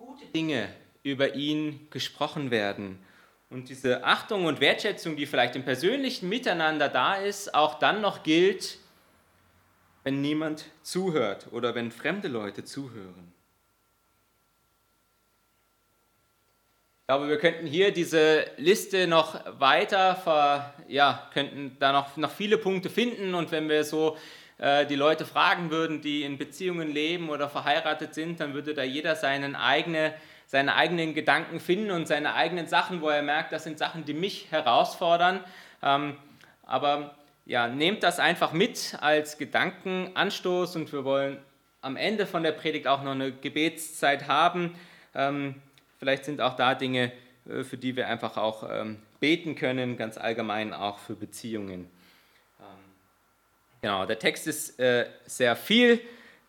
gute 0.05 0.27
Dinge 0.27 0.69
über 1.03 1.35
ihn 1.35 1.89
gesprochen 1.91 2.51
werden 2.51 2.99
und 3.49 3.71
diese 3.71 4.05
Achtung 4.05 4.45
und 4.45 4.61
Wertschätzung, 4.61 5.17
die 5.17 5.25
vielleicht 5.25 5.57
im 5.57 5.65
persönlichen 5.65 6.29
Miteinander 6.29 6.91
da 6.91 7.15
ist, 7.15 7.55
auch 7.55 7.79
dann 7.79 8.03
noch 8.03 8.23
gilt, 8.23 8.79
wenn 10.03 10.21
niemand 10.21 10.67
zuhört 10.83 11.47
oder 11.53 11.75
wenn 11.75 11.91
fremde 11.91 12.29
Leute 12.29 12.65
zuhören. 12.65 13.33
Ich 17.01 17.07
glaube, 17.07 17.29
wir 17.29 17.39
könnten 17.39 17.67
hier 17.67 17.91
diese 17.91 18.47
Liste 18.57 19.07
noch 19.07 19.41
weiter, 19.59 20.17
ver, 20.17 20.75
ja, 20.89 21.31
könnten 21.33 21.77
da 21.79 21.93
noch, 21.93 22.17
noch 22.19 22.31
viele 22.31 22.59
Punkte 22.59 22.91
finden 22.91 23.35
und 23.35 23.53
wenn 23.53 23.69
wir 23.71 23.85
so 23.85 24.19
äh, 24.59 24.87
die 24.87 24.95
Leute 24.95 25.25
fragen 25.25 25.71
würden, 25.71 26.01
die 26.01 26.23
in 26.23 26.39
Beziehungen 26.39 26.93
leben 26.93 27.29
oder 27.29 27.49
verheiratet 27.49 28.15
sind, 28.15 28.41
dann 28.41 28.55
würde 28.55 28.75
da 28.75 28.83
jeder 28.83 29.17
seinen 29.17 29.57
eigene, 29.57 30.15
seine 30.47 30.75
eigenen 30.77 31.15
Gedanken 31.15 31.61
finden 31.61 31.91
und 31.91 32.07
seine 32.07 32.35
eigenen 32.35 32.67
Sachen, 32.67 33.01
wo 33.01 33.09
er 33.09 33.23
merkt, 33.23 33.53
das 33.53 33.65
sind 33.65 33.79
Sachen, 33.79 34.05
die 34.05 34.15
mich 34.15 34.49
herausfordern. 34.51 35.41
Ähm, 35.83 36.17
aber 36.67 37.15
ja, 37.47 37.69
nehmt 37.69 38.03
das 38.03 38.21
einfach 38.21 38.53
mit 38.53 38.97
als 39.01 39.39
Gedankenanstoß 39.39 40.77
und 40.77 40.93
wir 40.93 41.05
wollen 41.05 41.39
am 41.83 41.97
Ende 41.97 42.27
von 42.27 42.43
der 42.43 42.53
Predigt 42.53 42.87
auch 42.87 43.03
noch 43.03 43.13
eine 43.13 43.33
Gebetszeit 43.33 44.29
haben. 44.29 44.75
Ähm, 45.15 45.57
vielleicht 45.99 46.25
sind 46.25 46.41
auch 46.41 46.57
da 46.57 46.75
Dinge, 46.75 47.13
äh, 47.49 47.63
für 47.65 47.77
die 47.77 47.97
wir 47.97 48.09
einfach 48.09 48.37
auch 48.37 48.69
ähm, 48.71 48.99
beten 49.21 49.55
können, 49.55 49.97
ganz 49.97 50.17
allgemein 50.17 50.73
auch 50.73 50.99
für 50.99 51.15
Beziehungen. 51.15 51.91
Genau, 53.85 54.07
der 54.07 54.19
Text 54.19 54.47
ist 54.47 54.81
äh, 54.81 55.05
sehr 55.27 55.55
viel, 55.57 56.01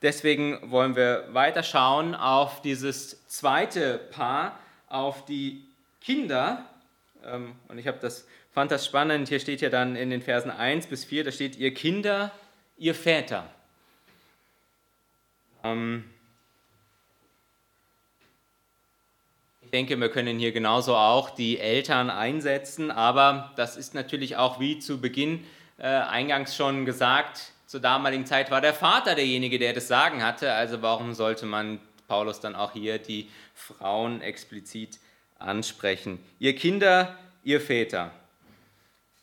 deswegen 0.01 0.71
wollen 0.71 0.95
wir 0.95 1.27
weiter 1.33 1.63
schauen 1.63 2.15
auf 2.15 2.61
dieses 2.61 3.27
zweite 3.27 3.97
Paar, 3.97 4.57
auf 4.87 5.25
die 5.25 5.65
Kinder. 5.99 6.63
Ähm, 7.25 7.55
und 7.67 7.77
ich 7.77 7.87
das 7.99 8.25
fand 8.53 8.71
das 8.71 8.85
spannend. 8.85 9.27
Hier 9.27 9.41
steht 9.41 9.59
ja 9.59 9.69
dann 9.69 9.97
in 9.97 10.11
den 10.11 10.21
Versen 10.21 10.49
1 10.49 10.87
bis 10.87 11.03
4, 11.03 11.25
da 11.25 11.31
steht, 11.33 11.57
ihr 11.57 11.73
Kinder, 11.73 12.31
ihr 12.77 12.95
Väter. 12.95 13.49
Ähm 15.61 16.05
ich 19.61 19.71
denke, 19.71 19.99
wir 19.99 20.07
können 20.07 20.39
hier 20.39 20.53
genauso 20.53 20.95
auch 20.95 21.31
die 21.31 21.59
Eltern 21.59 22.09
einsetzen, 22.09 22.91
aber 22.91 23.51
das 23.57 23.75
ist 23.75 23.93
natürlich 23.93 24.37
auch 24.37 24.61
wie 24.61 24.79
zu 24.79 25.01
Beginn 25.01 25.45
äh, 25.77 25.83
eingangs 25.83 26.55
schon 26.55 26.85
gesagt, 26.85 27.51
zur 27.67 27.79
damaligen 27.79 28.25
Zeit 28.25 28.51
war 28.51 28.61
der 28.61 28.73
Vater 28.73 29.15
derjenige, 29.15 29.59
der 29.59 29.73
das 29.73 29.87
Sagen 29.87 30.23
hatte. 30.23 30.53
Also 30.53 30.81
warum 30.81 31.13
sollte 31.13 31.45
man 31.45 31.79
Paulus 32.07 32.39
dann 32.39 32.55
auch 32.55 32.71
hier 32.73 32.99
die 32.99 33.29
Frauen 33.53 34.21
explizit 34.21 34.99
ansprechen? 35.39 36.23
Ihr 36.39 36.55
Kinder, 36.55 37.17
ihr 37.43 37.59
Väter. 37.59 38.11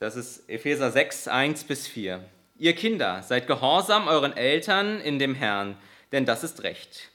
Das 0.00 0.16
ist 0.16 0.48
Epheser 0.48 0.90
6, 0.90 1.28
1 1.28 1.64
bis 1.64 1.86
4. 1.86 2.22
Ihr 2.58 2.74
Kinder, 2.74 3.22
seid 3.22 3.46
gehorsam 3.46 4.08
euren 4.08 4.36
Eltern 4.36 5.00
in 5.00 5.18
dem 5.18 5.34
Herrn, 5.34 5.76
denn 6.12 6.26
das 6.26 6.44
ist 6.44 6.62
recht. 6.64 7.10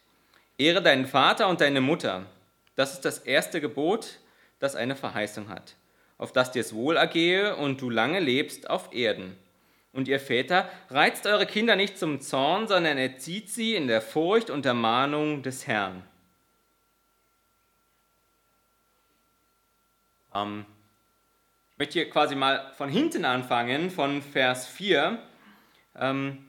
Ehre 0.57 0.81
deinen 0.81 1.05
Vater 1.05 1.49
und 1.49 1.61
deine 1.61 1.81
Mutter. 1.81 2.25
Das 2.75 2.93
ist 2.93 3.05
das 3.05 3.19
erste 3.19 3.61
Gebot, 3.61 4.19
das 4.59 4.75
eine 4.75 4.95
Verheißung 4.95 5.49
hat, 5.49 5.75
auf 6.17 6.31
das 6.31 6.51
dir 6.51 6.61
es 6.61 6.73
wohl 6.73 6.97
ergehe 6.97 7.55
und 7.55 7.81
du 7.81 7.89
lange 7.89 8.19
lebst 8.19 8.69
auf 8.69 8.93
Erden. 8.93 9.37
Und 9.93 10.07
ihr 10.07 10.19
Väter, 10.19 10.69
reizt 10.89 11.25
eure 11.25 11.45
Kinder 11.45 11.75
nicht 11.75 11.97
zum 11.97 12.21
Zorn, 12.21 12.67
sondern 12.67 12.97
erzieht 12.97 13.49
sie 13.49 13.75
in 13.75 13.87
der 13.87 14.01
Furcht 14.01 14.49
und 14.49 14.65
Ermahnung 14.65 15.43
des 15.43 15.65
Herrn. 15.65 16.03
Ähm, 20.35 20.65
ich 21.71 21.79
möchte 21.79 21.93
hier 21.93 22.09
quasi 22.09 22.35
mal 22.35 22.71
von 22.75 22.89
hinten 22.89 23.25
anfangen, 23.25 23.89
von 23.89 24.21
Vers 24.21 24.67
4. 24.67 25.19
Ähm, 25.95 26.47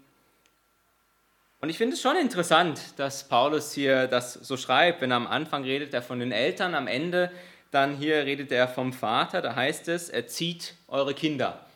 und 1.61 1.71
ich 1.71 1.79
finde 1.79 1.95
es 1.95 2.03
schon 2.03 2.17
interessant, 2.17 2.99
dass 2.99 3.29
Paulus 3.29 3.73
hier 3.73 4.07
das 4.07 4.35
so 4.35 4.57
schreibt. 4.57 5.01
Wenn 5.01 5.11
er 5.11 5.17
am 5.17 5.27
Anfang 5.27 5.65
redet 5.65 5.93
er 5.93 6.03
von 6.03 6.21
den 6.21 6.33
Eltern, 6.33 6.75
am 6.75 6.87
Ende 6.87 7.33
dann 7.71 7.97
hier 7.97 8.25
redet 8.25 8.53
er 8.53 8.69
vom 8.69 8.93
Vater. 8.93 9.43
Da 9.43 9.55
heißt 9.55 9.89
es, 9.89 10.09
erzieht 10.09 10.75
eure 10.89 11.15
Kinder. 11.15 11.67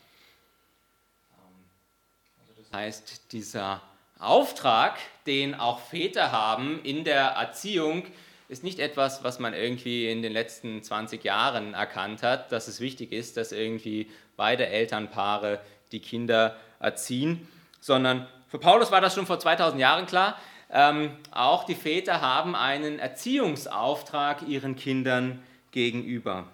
Also 2.39 2.61
das 2.61 2.71
heißt, 2.71 3.31
dieser 3.31 3.81
Auftrag, 4.19 4.97
den 5.27 5.55
auch 5.55 5.79
Väter 5.79 6.31
haben 6.31 6.81
in 6.83 7.03
der 7.03 7.25
Erziehung, 7.29 8.05
ist 8.49 8.63
nicht 8.63 8.79
etwas, 8.79 9.23
was 9.23 9.39
man 9.39 9.53
irgendwie 9.53 10.09
in 10.09 10.21
den 10.21 10.33
letzten 10.33 10.83
20 10.83 11.23
Jahren 11.23 11.73
erkannt 11.73 12.23
hat, 12.23 12.51
dass 12.51 12.67
es 12.67 12.79
wichtig 12.79 13.11
ist, 13.11 13.37
dass 13.37 13.51
irgendwie 13.51 14.09
beide 14.35 14.67
Elternpaare 14.67 15.59
die 15.91 15.99
Kinder 15.99 16.55
erziehen, 16.79 17.47
sondern 17.79 18.27
für 18.47 18.59
Paulus 18.59 18.91
war 18.91 19.01
das 19.01 19.15
schon 19.15 19.25
vor 19.25 19.39
2000 19.39 19.81
Jahren 19.81 20.05
klar. 20.05 20.37
Ähm, 20.69 21.17
auch 21.31 21.63
die 21.63 21.75
Väter 21.75 22.21
haben 22.21 22.55
einen 22.55 22.99
Erziehungsauftrag 22.99 24.47
ihren 24.47 24.75
Kindern 24.75 25.41
gegenüber. 25.73 26.47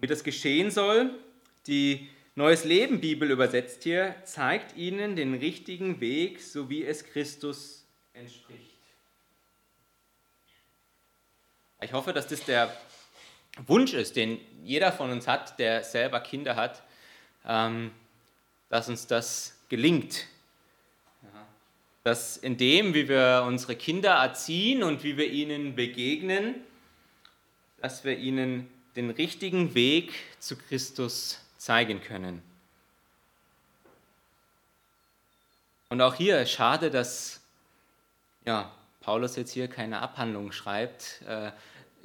Wie 0.00 0.06
das 0.06 0.22
geschehen 0.22 0.70
soll, 0.70 1.10
die 1.66 2.08
Neues 2.34 2.64
Leben 2.64 3.00
Bibel 3.00 3.30
übersetzt 3.30 3.82
hier, 3.82 4.14
zeigt 4.24 4.76
ihnen 4.76 5.16
den 5.16 5.34
richtigen 5.34 6.00
Weg, 6.00 6.40
so 6.40 6.70
wie 6.70 6.82
es 6.82 7.04
Christus 7.04 7.84
entspricht. 8.14 8.62
Ich 11.82 11.92
hoffe, 11.92 12.12
dass 12.12 12.28
das 12.28 12.44
der 12.44 12.74
Wunsch 13.66 13.92
ist, 13.92 14.16
den 14.16 14.40
jeder 14.62 14.92
von 14.92 15.10
uns 15.10 15.28
hat, 15.28 15.58
der 15.58 15.84
selber 15.84 16.20
Kinder 16.20 16.56
hat, 16.56 16.82
ähm, 17.46 17.90
dass 18.70 18.88
uns 18.88 19.06
das 19.06 19.58
gelingt. 19.68 20.26
Dass 22.04 22.36
in 22.36 22.56
dem, 22.56 22.94
wie 22.94 23.08
wir 23.08 23.44
unsere 23.46 23.76
Kinder 23.76 24.14
erziehen 24.14 24.82
und 24.82 25.04
wie 25.04 25.16
wir 25.16 25.30
ihnen 25.30 25.76
begegnen, 25.76 26.56
dass 27.80 28.04
wir 28.04 28.18
ihnen 28.18 28.68
den 28.96 29.10
richtigen 29.10 29.74
Weg 29.74 30.12
zu 30.38 30.56
Christus 30.56 31.40
zeigen 31.58 32.00
können. 32.00 32.42
Und 35.88 36.00
auch 36.00 36.14
hier 36.14 36.46
schade, 36.46 36.90
dass 36.90 37.40
ja, 38.44 38.72
Paulus 39.00 39.36
jetzt 39.36 39.52
hier 39.52 39.68
keine 39.68 40.00
Abhandlung 40.00 40.52
schreibt, 40.52 41.22
äh, 41.28 41.52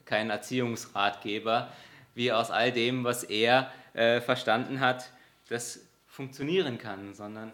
kein 0.05 0.29
Erziehungsratgeber, 0.29 1.71
wie 2.15 2.31
aus 2.31 2.51
all 2.51 2.71
dem, 2.71 3.03
was 3.03 3.23
er 3.23 3.71
äh, 3.93 4.21
verstanden 4.21 4.79
hat, 4.79 5.11
das 5.49 5.79
funktionieren 6.07 6.77
kann, 6.77 7.13
sondern 7.13 7.51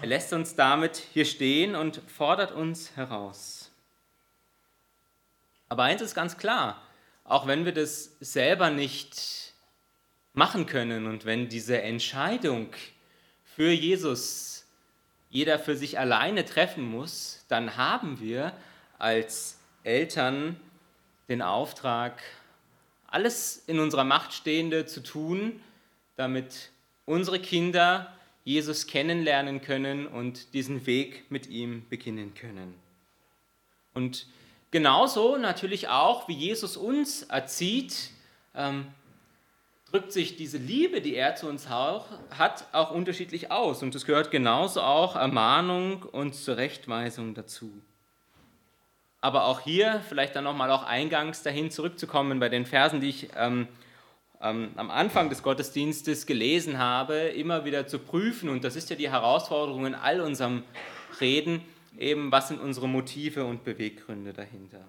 er 0.00 0.06
lässt 0.06 0.32
uns 0.32 0.54
damit 0.54 0.96
hier 1.12 1.24
stehen 1.24 1.74
und 1.74 2.00
fordert 2.06 2.52
uns 2.52 2.96
heraus. 2.96 3.70
Aber 5.68 5.82
eins 5.82 6.00
ist 6.00 6.14
ganz 6.14 6.38
klar, 6.38 6.80
auch 7.24 7.46
wenn 7.46 7.64
wir 7.64 7.72
das 7.72 8.16
selber 8.20 8.70
nicht 8.70 9.52
machen 10.32 10.66
können 10.66 11.06
und 11.06 11.24
wenn 11.24 11.48
diese 11.48 11.82
Entscheidung 11.82 12.70
für 13.44 13.70
Jesus 13.70 14.64
jeder 15.30 15.58
für 15.58 15.76
sich 15.76 15.98
alleine 15.98 16.44
treffen 16.44 16.84
muss, 16.84 17.44
dann 17.48 17.76
haben 17.76 18.20
wir 18.20 18.52
als 18.98 19.58
Eltern 19.82 20.58
den 21.28 21.42
Auftrag, 21.42 22.22
alles 23.06 23.62
in 23.66 23.78
unserer 23.78 24.04
Macht 24.04 24.32
Stehende 24.32 24.86
zu 24.86 25.02
tun, 25.02 25.60
damit 26.16 26.70
unsere 27.04 27.40
Kinder 27.40 28.17
Jesus 28.48 28.86
kennenlernen 28.86 29.60
können 29.60 30.06
und 30.06 30.54
diesen 30.54 30.86
Weg 30.86 31.30
mit 31.30 31.48
ihm 31.48 31.86
beginnen 31.90 32.32
können. 32.34 32.72
Und 33.92 34.26
genauso 34.70 35.36
natürlich 35.36 35.88
auch, 35.88 36.28
wie 36.28 36.32
Jesus 36.32 36.78
uns 36.78 37.24
erzieht, 37.24 38.08
ähm, 38.54 38.86
drückt 39.90 40.12
sich 40.12 40.36
diese 40.36 40.56
Liebe, 40.56 41.02
die 41.02 41.14
er 41.14 41.34
zu 41.34 41.46
uns 41.46 41.68
hat, 41.68 42.64
auch 42.72 42.90
unterschiedlich 42.90 43.50
aus. 43.50 43.82
Und 43.82 43.94
es 43.94 44.06
gehört 44.06 44.30
genauso 44.30 44.80
auch 44.80 45.14
Ermahnung 45.14 46.04
und 46.04 46.34
Zurechtweisung 46.34 47.34
dazu. 47.34 47.70
Aber 49.20 49.44
auch 49.44 49.60
hier, 49.60 50.02
vielleicht 50.08 50.34
dann 50.34 50.44
nochmal 50.44 50.70
auch 50.70 50.84
eingangs 50.84 51.42
dahin 51.42 51.70
zurückzukommen 51.70 52.40
bei 52.40 52.48
den 52.48 52.64
Versen, 52.64 53.02
die 53.02 53.10
ich 53.10 53.28
ähm, 53.36 53.68
ähm, 54.40 54.70
am 54.76 54.90
Anfang 54.90 55.28
des 55.28 55.42
Gottesdienstes 55.42 56.26
gelesen 56.26 56.78
habe, 56.78 57.14
immer 57.14 57.64
wieder 57.64 57.86
zu 57.86 57.98
prüfen. 57.98 58.48
Und 58.48 58.64
das 58.64 58.76
ist 58.76 58.90
ja 58.90 58.96
die 58.96 59.10
Herausforderung 59.10 59.86
in 59.86 59.94
all 59.94 60.20
unserem 60.20 60.62
Reden, 61.20 61.62
eben 61.98 62.30
was 62.30 62.48
sind 62.48 62.60
unsere 62.60 62.88
Motive 62.88 63.44
und 63.44 63.64
Beweggründe 63.64 64.32
dahinter. 64.32 64.84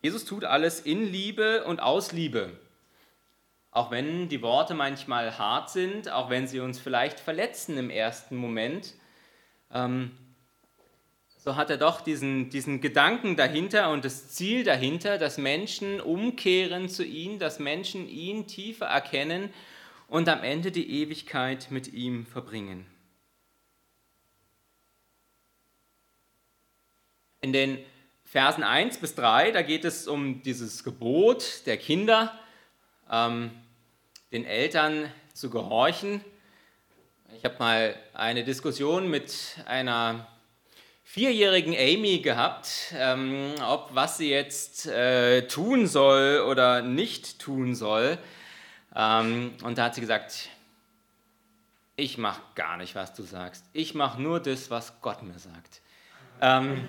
Jesus 0.00 0.24
tut 0.24 0.44
alles 0.44 0.80
in 0.80 1.10
Liebe 1.10 1.64
und 1.64 1.80
aus 1.80 2.12
Liebe. 2.12 2.52
Auch 3.70 3.90
wenn 3.90 4.28
die 4.28 4.42
Worte 4.42 4.74
manchmal 4.74 5.38
hart 5.38 5.70
sind, 5.70 6.10
auch 6.10 6.30
wenn 6.30 6.46
sie 6.46 6.60
uns 6.60 6.78
vielleicht 6.78 7.18
verletzen 7.20 7.76
im 7.76 7.90
ersten 7.90 8.36
Moment, 8.36 8.94
ähm, 9.72 10.12
so 11.48 11.56
hat 11.56 11.70
er 11.70 11.78
doch 11.78 12.02
diesen, 12.02 12.50
diesen 12.50 12.82
Gedanken 12.82 13.34
dahinter 13.34 13.90
und 13.90 14.04
das 14.04 14.28
Ziel 14.28 14.64
dahinter, 14.64 15.16
dass 15.16 15.38
Menschen 15.38 15.98
umkehren 15.98 16.90
zu 16.90 17.02
ihm, 17.02 17.38
dass 17.38 17.58
Menschen 17.58 18.06
ihn 18.06 18.46
tiefer 18.46 18.84
erkennen 18.84 19.48
und 20.08 20.28
am 20.28 20.44
Ende 20.44 20.70
die 20.70 21.00
Ewigkeit 21.00 21.70
mit 21.70 21.90
ihm 21.90 22.26
verbringen. 22.26 22.84
In 27.40 27.54
den 27.54 27.78
Versen 28.24 28.62
1 28.62 28.98
bis 28.98 29.14
3, 29.14 29.52
da 29.52 29.62
geht 29.62 29.86
es 29.86 30.06
um 30.06 30.42
dieses 30.42 30.84
Gebot 30.84 31.62
der 31.64 31.78
Kinder, 31.78 32.38
ähm, 33.10 33.52
den 34.32 34.44
Eltern 34.44 35.10
zu 35.32 35.48
gehorchen. 35.48 36.22
Ich 37.38 37.46
habe 37.46 37.56
mal 37.58 37.96
eine 38.12 38.44
Diskussion 38.44 39.08
mit 39.08 39.56
einer 39.64 40.26
vierjährigen 41.10 41.74
Amy 41.74 42.18
gehabt, 42.18 42.92
ähm, 42.94 43.54
ob 43.66 43.88
was 43.94 44.18
sie 44.18 44.28
jetzt 44.28 44.86
äh, 44.86 45.48
tun 45.48 45.86
soll 45.86 46.44
oder 46.46 46.82
nicht 46.82 47.38
tun 47.38 47.74
soll. 47.74 48.18
Ähm, 48.94 49.54
und 49.62 49.78
da 49.78 49.84
hat 49.84 49.94
sie 49.94 50.02
gesagt, 50.02 50.50
ich 51.96 52.18
mache 52.18 52.42
gar 52.54 52.76
nicht, 52.76 52.94
was 52.94 53.14
du 53.14 53.22
sagst. 53.22 53.64
Ich 53.72 53.94
mache 53.94 54.20
nur 54.20 54.38
das, 54.38 54.70
was 54.70 55.00
Gott 55.00 55.22
mir 55.22 55.38
sagt. 55.38 55.80
Ähm, 56.42 56.86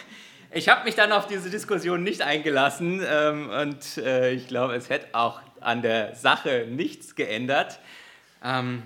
ich 0.50 0.68
habe 0.68 0.84
mich 0.84 0.96
dann 0.96 1.12
auf 1.12 1.28
diese 1.28 1.48
Diskussion 1.48 2.02
nicht 2.02 2.22
eingelassen 2.22 3.00
ähm, 3.08 3.50
und 3.50 3.98
äh, 3.98 4.32
ich 4.32 4.48
glaube, 4.48 4.74
es 4.74 4.88
hätte 4.88 5.14
auch 5.14 5.40
an 5.60 5.80
der 5.82 6.16
Sache 6.16 6.66
nichts 6.68 7.14
geändert. 7.14 7.78
Ähm, 8.42 8.82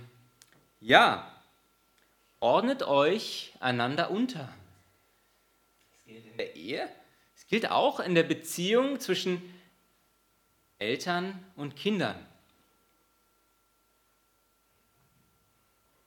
ja, 0.82 1.26
ordnet 2.38 2.82
euch 2.82 3.54
einander 3.60 4.10
unter 4.10 4.50
der 6.38 6.56
Ehe, 6.56 6.88
es 7.34 7.46
gilt 7.46 7.70
auch 7.70 8.00
in 8.00 8.14
der 8.14 8.22
Beziehung 8.22 9.00
zwischen 9.00 9.42
Eltern 10.78 11.44
und 11.56 11.76
Kindern. 11.76 12.16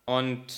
Und 0.06 0.54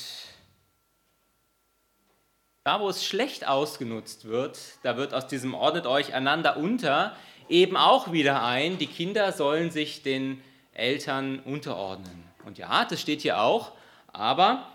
da, 2.64 2.80
wo 2.80 2.90
es 2.90 3.04
schlecht 3.04 3.48
ausgenutzt 3.48 4.26
wird, 4.26 4.60
da 4.84 4.96
wird 4.96 5.14
aus 5.14 5.28
diesem 5.28 5.56
ordnet 5.56 5.88
euch 5.88 6.14
einander 6.14 6.58
unter 6.58 7.16
eben 7.48 7.78
auch 7.78 8.12
wieder 8.12 8.44
ein, 8.44 8.78
die 8.78 8.88
Kinder 8.88 9.32
sollen 9.32 9.72
sich 9.72 10.04
den 10.04 10.42
Eltern 10.74 11.40
unterordnen. 11.40 12.24
Und 12.46 12.58
ja, 12.60 12.86
das 12.86 13.02
steht 13.02 13.22
hier 13.22 13.42
auch, 13.42 13.72
aber 14.14 14.72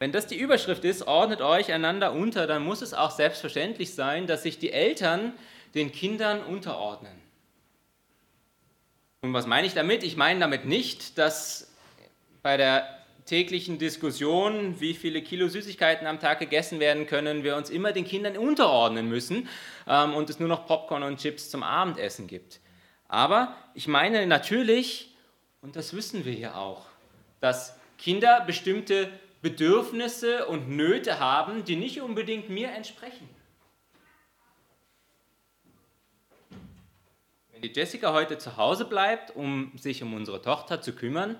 wenn 0.00 0.12
das 0.12 0.26
die 0.26 0.38
Überschrift 0.38 0.84
ist, 0.84 1.06
ordnet 1.06 1.42
euch 1.42 1.72
einander 1.72 2.14
unter, 2.14 2.46
dann 2.46 2.64
muss 2.64 2.80
es 2.80 2.94
auch 2.94 3.10
selbstverständlich 3.10 3.94
sein, 3.94 4.26
dass 4.26 4.42
sich 4.42 4.58
die 4.58 4.72
Eltern 4.72 5.34
den 5.74 5.92
Kindern 5.92 6.42
unterordnen. 6.42 7.12
Und 9.20 9.34
was 9.34 9.46
meine 9.46 9.66
ich 9.66 9.74
damit? 9.74 10.02
Ich 10.02 10.16
meine 10.16 10.40
damit 10.40 10.64
nicht, 10.64 11.18
dass 11.18 11.70
bei 12.42 12.56
der 12.56 12.88
täglichen 13.26 13.78
Diskussion, 13.78 14.80
wie 14.80 14.94
viele 14.94 15.20
Kilo 15.20 15.48
Süßigkeiten 15.48 16.06
am 16.06 16.18
Tag 16.18 16.38
gegessen 16.38 16.80
werden 16.80 17.06
können, 17.06 17.44
wir 17.44 17.54
uns 17.56 17.68
immer 17.68 17.92
den 17.92 18.06
Kindern 18.06 18.38
unterordnen 18.38 19.06
müssen 19.06 19.50
ähm, 19.86 20.14
und 20.14 20.30
es 20.30 20.40
nur 20.40 20.48
noch 20.48 20.66
Popcorn 20.66 21.02
und 21.02 21.20
Chips 21.20 21.50
zum 21.50 21.62
Abendessen 21.62 22.26
gibt. 22.26 22.60
Aber 23.06 23.54
ich 23.74 23.86
meine 23.86 24.26
natürlich, 24.26 25.14
und 25.60 25.76
das 25.76 25.94
wissen 25.94 26.24
wir 26.24 26.32
ja 26.32 26.54
auch, 26.54 26.86
dass 27.40 27.78
Kinder 27.98 28.40
bestimmte 28.46 29.10
Bedürfnisse 29.42 30.46
und 30.46 30.68
Nöte 30.68 31.18
haben, 31.18 31.64
die 31.64 31.76
nicht 31.76 32.00
unbedingt 32.00 32.50
mir 32.50 32.70
entsprechen. 32.72 33.28
Wenn 37.52 37.62
die 37.62 37.72
Jessica 37.72 38.12
heute 38.12 38.38
zu 38.38 38.56
Hause 38.56 38.84
bleibt, 38.84 39.34
um 39.34 39.72
sich 39.76 40.02
um 40.02 40.14
unsere 40.14 40.42
Tochter 40.42 40.82
zu 40.82 40.94
kümmern, 40.94 41.38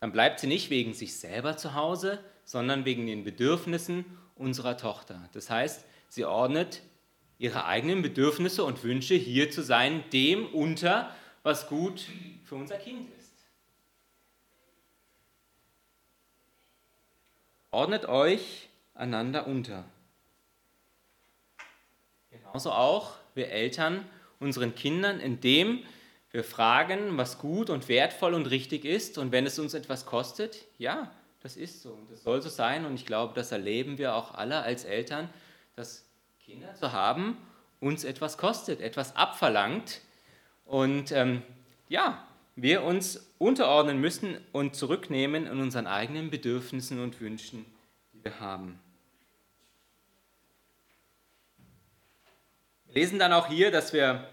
dann 0.00 0.12
bleibt 0.12 0.40
sie 0.40 0.46
nicht 0.46 0.70
wegen 0.70 0.92
sich 0.92 1.16
selber 1.16 1.56
zu 1.56 1.74
Hause, 1.74 2.22
sondern 2.44 2.84
wegen 2.84 3.06
den 3.06 3.24
Bedürfnissen 3.24 4.04
unserer 4.34 4.76
Tochter. 4.76 5.28
Das 5.32 5.50
heißt, 5.50 5.84
sie 6.08 6.24
ordnet 6.24 6.82
ihre 7.38 7.64
eigenen 7.64 8.02
Bedürfnisse 8.02 8.64
und 8.64 8.82
Wünsche 8.84 9.14
hier 9.14 9.50
zu 9.50 9.62
sein, 9.62 10.04
dem 10.12 10.46
unter, 10.46 11.14
was 11.42 11.68
gut 11.68 12.04
für 12.44 12.54
unser 12.54 12.76
Kind 12.76 13.08
ist. 13.10 13.15
Ordnet 17.76 18.06
euch 18.06 18.70
einander 18.94 19.46
unter. 19.46 19.84
Genauso 22.30 22.72
auch 22.72 23.16
wir 23.34 23.50
Eltern 23.50 24.02
unseren 24.40 24.74
Kindern, 24.74 25.20
indem 25.20 25.82
wir 26.30 26.42
fragen, 26.42 27.18
was 27.18 27.36
gut 27.36 27.68
und 27.68 27.90
wertvoll 27.90 28.32
und 28.32 28.46
richtig 28.46 28.86
ist. 28.86 29.18
Und 29.18 29.30
wenn 29.30 29.44
es 29.44 29.58
uns 29.58 29.74
etwas 29.74 30.06
kostet, 30.06 30.64
ja, 30.78 31.12
das 31.42 31.58
ist 31.58 31.82
so 31.82 31.90
und 31.90 32.10
das 32.10 32.22
soll 32.22 32.40
so 32.40 32.48
sein. 32.48 32.86
Und 32.86 32.94
ich 32.94 33.04
glaube, 33.04 33.34
das 33.34 33.52
erleben 33.52 33.98
wir 33.98 34.14
auch 34.14 34.32
alle 34.32 34.62
als 34.62 34.86
Eltern, 34.86 35.28
dass 35.74 36.06
Kinder 36.46 36.74
zu 36.76 36.92
haben 36.92 37.36
uns 37.80 38.04
etwas 38.04 38.38
kostet, 38.38 38.80
etwas 38.80 39.14
abverlangt. 39.16 40.00
Und 40.64 41.12
ähm, 41.12 41.42
ja, 41.90 42.26
wir 42.56 42.82
uns 42.82 43.30
unterordnen 43.38 44.00
müssen 44.00 44.38
und 44.52 44.74
zurücknehmen 44.74 45.46
in 45.46 45.60
unseren 45.60 45.86
eigenen 45.86 46.30
Bedürfnissen 46.30 47.00
und 47.00 47.20
Wünschen, 47.20 47.66
die 48.14 48.24
wir 48.24 48.40
haben. 48.40 48.80
Wir 52.86 52.94
lesen 52.94 53.18
dann 53.18 53.34
auch 53.34 53.48
hier, 53.48 53.70
dass 53.70 53.92
wir 53.92 54.26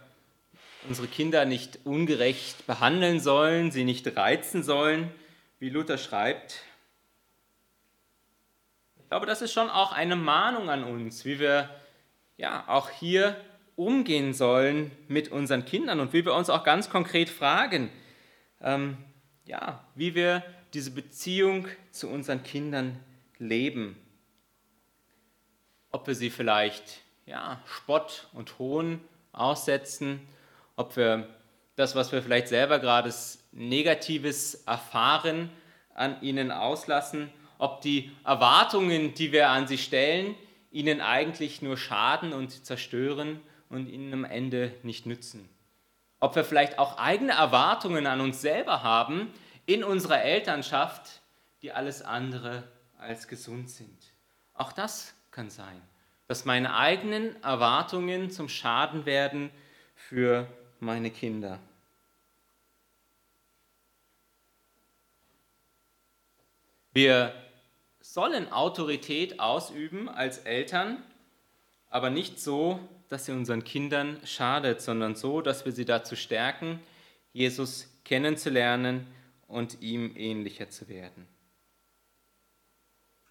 unsere 0.88 1.08
Kinder 1.08 1.44
nicht 1.44 1.80
ungerecht 1.84 2.66
behandeln 2.66 3.20
sollen, 3.20 3.72
sie 3.72 3.84
nicht 3.84 4.16
reizen 4.16 4.64
sollen, 4.64 5.12
wie 5.60 5.70
Luther 5.70 5.98
schreibt. 5.98 6.62
Ich 9.02 9.10
glaube, 9.10 9.26
das 9.26 9.42
ist 9.42 9.52
schon 9.52 9.70
auch 9.70 9.92
eine 9.92 10.16
Mahnung 10.16 10.70
an 10.70 10.86
uns, 10.86 11.26
wie 11.26 11.40
wir 11.40 11.70
ja 12.38 12.64
auch 12.68 12.90
hier 12.90 13.36
umgehen 13.76 14.34
sollen 14.34 14.92
mit 15.08 15.30
unseren 15.30 15.66
Kindern 15.66 16.00
und 16.00 16.14
wie 16.14 16.26
wir 16.26 16.34
uns 16.34 16.50
auch 16.50 16.64
ganz 16.64 16.90
konkret 16.90 17.30
fragen, 17.30 17.90
ähm, 18.64 18.98
ja, 19.46 19.86
wie 19.96 20.16
wir 20.16 20.44
diese 20.74 20.92
Beziehung 20.92 21.68
zu 21.92 22.10
unseren 22.10 22.44
Kindern 22.44 23.00
leben. 23.38 23.98
Ob 25.92 26.08
wir 26.08 26.16
sie 26.16 26.30
vielleicht 26.30 27.02
ja, 27.26 27.62
Spott 27.66 28.28
und 28.34 28.58
Hohn 28.58 29.02
aussetzen, 29.32 30.22
ob 30.76 30.96
wir 30.98 31.28
das, 31.76 31.96
was 31.96 32.12
wir 32.12 32.22
vielleicht 32.22 32.48
selber 32.48 32.80
gerade 32.80 33.14
Negatives 33.52 34.56
erfahren, 34.66 35.50
an 35.94 36.22
ihnen 36.22 36.52
auslassen, 36.52 37.30
ob 37.60 37.82
die 37.82 38.12
Erwartungen, 38.24 39.14
die 39.14 39.32
wir 39.32 39.50
an 39.50 39.68
sie 39.68 39.78
stellen, 39.78 40.36
ihnen 40.72 41.02
eigentlich 41.02 41.62
nur 41.62 41.78
schaden 41.78 42.34
und 42.34 42.66
zerstören 42.66 43.40
und 43.70 43.88
ihnen 43.88 44.12
am 44.14 44.26
Ende 44.26 44.74
nicht 44.82 45.06
nützen. 45.06 45.48
Ob 46.24 46.38
wir 46.38 46.46
vielleicht 46.46 46.80
auch 46.80 46.98
eigene 46.98 47.34
Erwartungen 47.34 48.08
an 48.08 48.22
uns 48.22 48.40
selber 48.40 48.82
haben 48.82 49.34
in 49.66 49.84
unserer 49.84 50.22
Elternschaft, 50.22 51.22
die 51.62 51.74
alles 51.74 52.02
andere 52.02 52.64
als 52.98 53.28
gesund 53.28 53.70
sind. 53.70 54.14
Auch 54.54 54.72
das 54.72 55.14
kann 55.32 55.50
sein, 55.50 55.82
dass 56.30 56.46
meine 56.46 56.78
eigenen 56.78 57.44
Erwartungen 57.44 58.32
zum 58.32 58.48
Schaden 58.48 59.06
werden 59.06 59.52
für 59.96 60.48
meine 60.80 61.12
Kinder. 61.12 61.60
Wir 66.94 67.34
sollen 68.00 68.50
Autorität 68.50 69.42
ausüben 69.42 70.08
als 70.08 70.38
Eltern, 70.38 71.04
aber 71.94 72.10
nicht 72.10 72.40
so, 72.40 72.80
dass 73.10 73.26
sie 73.26 73.32
unseren 73.34 73.64
Kindern 73.64 74.20
schadet, 74.26 74.82
sondern 74.82 75.14
so, 75.14 75.42
dass 75.42 75.64
wir 75.64 75.72
sie 75.72 75.86
dazu 75.86 76.16
stärken, 76.16 76.80
Jesus 77.34 77.88
kennenzulernen 78.04 79.06
und 79.48 79.80
ihm 79.82 80.16
ähnlicher 80.16 80.72
zu 80.72 80.90
werden. 80.90 81.28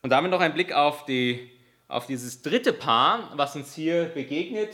Und 0.03 0.11
damit 0.11 0.31
noch 0.31 0.41
ein 0.41 0.55
Blick 0.55 0.73
auf, 0.73 1.05
die, 1.07 1.51
auf 1.89 2.07
dieses 2.07 2.43
dritte 2.43 2.73
Paar, 2.73 3.33
was 3.37 3.57
uns 3.57 3.75
hier 3.75 4.05
begegnet, 4.05 4.73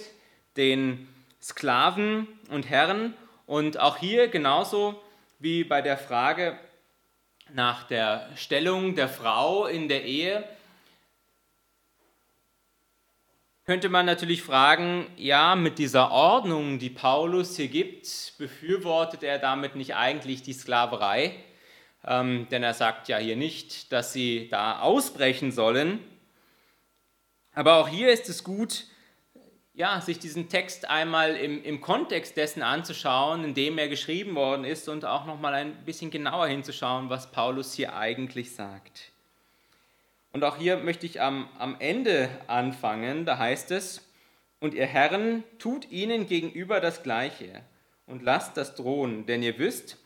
den 0.58 1.08
Sklaven 1.40 2.28
und 2.50 2.68
Herren. 2.68 3.14
Und 3.46 3.80
auch 3.80 3.96
hier 3.96 4.28
genauso 4.28 5.00
wie 5.38 5.64
bei 5.64 5.80
der 5.80 5.96
Frage 5.96 6.58
nach 7.54 7.84
der 7.84 8.28
Stellung 8.36 8.96
der 8.96 9.08
Frau 9.08 9.64
in 9.64 9.88
der 9.88 10.04
Ehe, 10.04 10.46
könnte 13.68 13.90
man 13.90 14.06
natürlich 14.06 14.40
fragen, 14.40 15.06
ja, 15.18 15.54
mit 15.54 15.78
dieser 15.78 16.10
Ordnung, 16.10 16.78
die 16.78 16.88
Paulus 16.88 17.54
hier 17.54 17.68
gibt, 17.68 18.32
befürwortet 18.38 19.22
er 19.22 19.38
damit 19.38 19.76
nicht 19.76 19.94
eigentlich 19.94 20.40
die 20.40 20.54
Sklaverei? 20.54 21.34
Ähm, 22.02 22.46
denn 22.50 22.62
er 22.62 22.72
sagt 22.72 23.08
ja 23.08 23.18
hier 23.18 23.36
nicht, 23.36 23.92
dass 23.92 24.14
sie 24.14 24.48
da 24.48 24.80
ausbrechen 24.80 25.52
sollen. 25.52 26.00
Aber 27.52 27.74
auch 27.74 27.88
hier 27.88 28.10
ist 28.10 28.30
es 28.30 28.42
gut, 28.42 28.86
ja, 29.74 30.00
sich 30.00 30.18
diesen 30.18 30.48
Text 30.48 30.88
einmal 30.88 31.36
im, 31.36 31.62
im 31.62 31.82
Kontext 31.82 32.38
dessen 32.38 32.62
anzuschauen, 32.62 33.44
in 33.44 33.52
dem 33.52 33.76
er 33.76 33.88
geschrieben 33.88 34.34
worden 34.34 34.64
ist 34.64 34.88
und 34.88 35.04
auch 35.04 35.26
nochmal 35.26 35.52
ein 35.52 35.84
bisschen 35.84 36.10
genauer 36.10 36.46
hinzuschauen, 36.46 37.10
was 37.10 37.30
Paulus 37.32 37.74
hier 37.74 37.94
eigentlich 37.94 38.54
sagt. 38.54 39.12
Und 40.38 40.44
auch 40.44 40.56
hier 40.56 40.76
möchte 40.76 41.04
ich 41.04 41.20
am, 41.20 41.48
am 41.58 41.74
Ende 41.80 42.30
anfangen, 42.46 43.24
da 43.24 43.38
heißt 43.38 43.72
es, 43.72 44.08
und 44.60 44.72
ihr 44.72 44.86
Herren 44.86 45.42
tut 45.58 45.90
ihnen 45.90 46.28
gegenüber 46.28 46.78
das 46.78 47.02
Gleiche 47.02 47.64
und 48.06 48.22
lasst 48.22 48.56
das 48.56 48.76
drohen, 48.76 49.26
denn 49.26 49.42
ihr 49.42 49.58
wisst, 49.58 49.98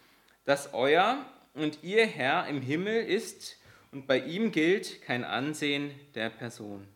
dass 0.46 0.72
euer 0.72 1.22
und 1.52 1.80
ihr 1.82 2.06
Herr 2.06 2.46
im 2.46 2.62
Himmel 2.62 3.04
ist 3.04 3.58
und 3.90 4.06
bei 4.06 4.20
ihm 4.20 4.52
gilt 4.52 5.02
kein 5.02 5.22
Ansehen 5.22 5.90
der 6.14 6.30
Person. 6.30 6.88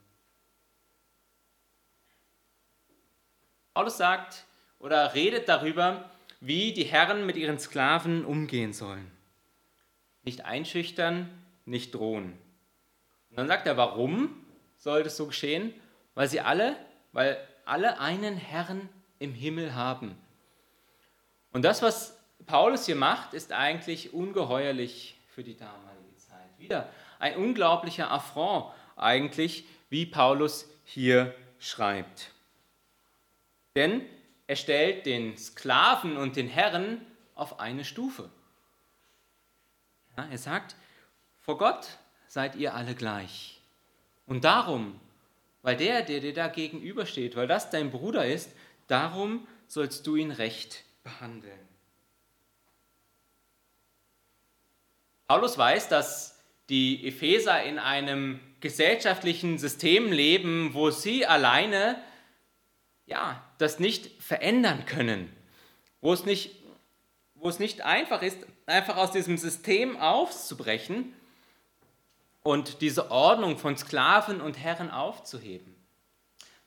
Paulus 3.74 3.98
sagt 3.98 4.46
oder 4.78 5.12
redet 5.12 5.46
darüber, 5.46 6.10
wie 6.40 6.72
die 6.72 6.84
Herren 6.84 7.26
mit 7.26 7.36
ihren 7.36 7.58
Sklaven 7.58 8.24
umgehen 8.24 8.72
sollen. 8.72 9.10
Nicht 10.22 10.46
einschüchtern, 10.46 11.28
nicht 11.66 11.94
drohen. 11.94 12.45
Und 13.36 13.40
dann 13.40 13.48
sagt 13.48 13.66
er, 13.66 13.76
warum 13.76 14.34
soll 14.78 15.02
das 15.02 15.18
so 15.18 15.26
geschehen? 15.26 15.74
Weil 16.14 16.26
sie 16.26 16.40
alle, 16.40 16.74
weil 17.12 17.36
alle 17.66 18.00
einen 18.00 18.38
Herrn 18.38 18.88
im 19.18 19.34
Himmel 19.34 19.74
haben. 19.74 20.16
Und 21.52 21.62
das, 21.62 21.82
was 21.82 22.18
Paulus 22.46 22.86
hier 22.86 22.96
macht, 22.96 23.34
ist 23.34 23.52
eigentlich 23.52 24.14
ungeheuerlich 24.14 25.20
für 25.28 25.44
die 25.44 25.54
damalige 25.54 26.16
Zeit. 26.16 26.48
Wieder 26.56 26.88
ein 27.18 27.36
unglaublicher 27.36 28.10
Affront 28.10 28.72
eigentlich, 28.96 29.64
wie 29.90 30.06
Paulus 30.06 30.66
hier 30.84 31.34
schreibt. 31.58 32.30
Denn 33.74 34.00
er 34.46 34.56
stellt 34.56 35.04
den 35.04 35.36
Sklaven 35.36 36.16
und 36.16 36.36
den 36.36 36.48
Herren 36.48 37.04
auf 37.34 37.60
eine 37.60 37.84
Stufe. 37.84 38.30
Ja, 40.16 40.26
er 40.30 40.38
sagt, 40.38 40.74
vor 41.40 41.58
Gott 41.58 41.98
seid 42.36 42.54
ihr 42.56 42.74
alle 42.74 42.94
gleich. 42.94 43.62
Und 44.26 44.44
darum, 44.44 45.00
weil 45.62 45.74
der, 45.74 46.02
der 46.02 46.20
dir 46.20 46.34
da 46.34 46.48
gegenübersteht, 46.48 47.34
weil 47.34 47.46
das 47.46 47.70
dein 47.70 47.90
Bruder 47.90 48.26
ist, 48.26 48.50
darum 48.88 49.48
sollst 49.68 50.06
du 50.06 50.16
ihn 50.16 50.30
recht 50.30 50.84
behandeln. 51.02 51.58
Paulus 55.26 55.56
weiß, 55.56 55.88
dass 55.88 56.38
die 56.68 57.08
Epheser 57.08 57.62
in 57.62 57.78
einem 57.78 58.38
gesellschaftlichen 58.60 59.56
System 59.56 60.12
leben, 60.12 60.74
wo 60.74 60.90
sie 60.90 61.24
alleine 61.24 61.98
ja, 63.06 63.42
das 63.56 63.78
nicht 63.78 64.22
verändern 64.22 64.84
können, 64.84 65.34
wo 66.02 66.12
es 66.12 66.26
nicht, 66.26 66.54
wo 67.34 67.48
es 67.48 67.60
nicht 67.60 67.80
einfach 67.80 68.20
ist, 68.20 68.36
einfach 68.66 68.98
aus 68.98 69.10
diesem 69.10 69.38
System 69.38 69.96
aufzubrechen 69.96 71.15
und 72.46 72.80
diese 72.80 73.10
Ordnung 73.10 73.58
von 73.58 73.76
Sklaven 73.76 74.40
und 74.40 74.58
Herren 74.58 74.90
aufzuheben. 74.90 75.74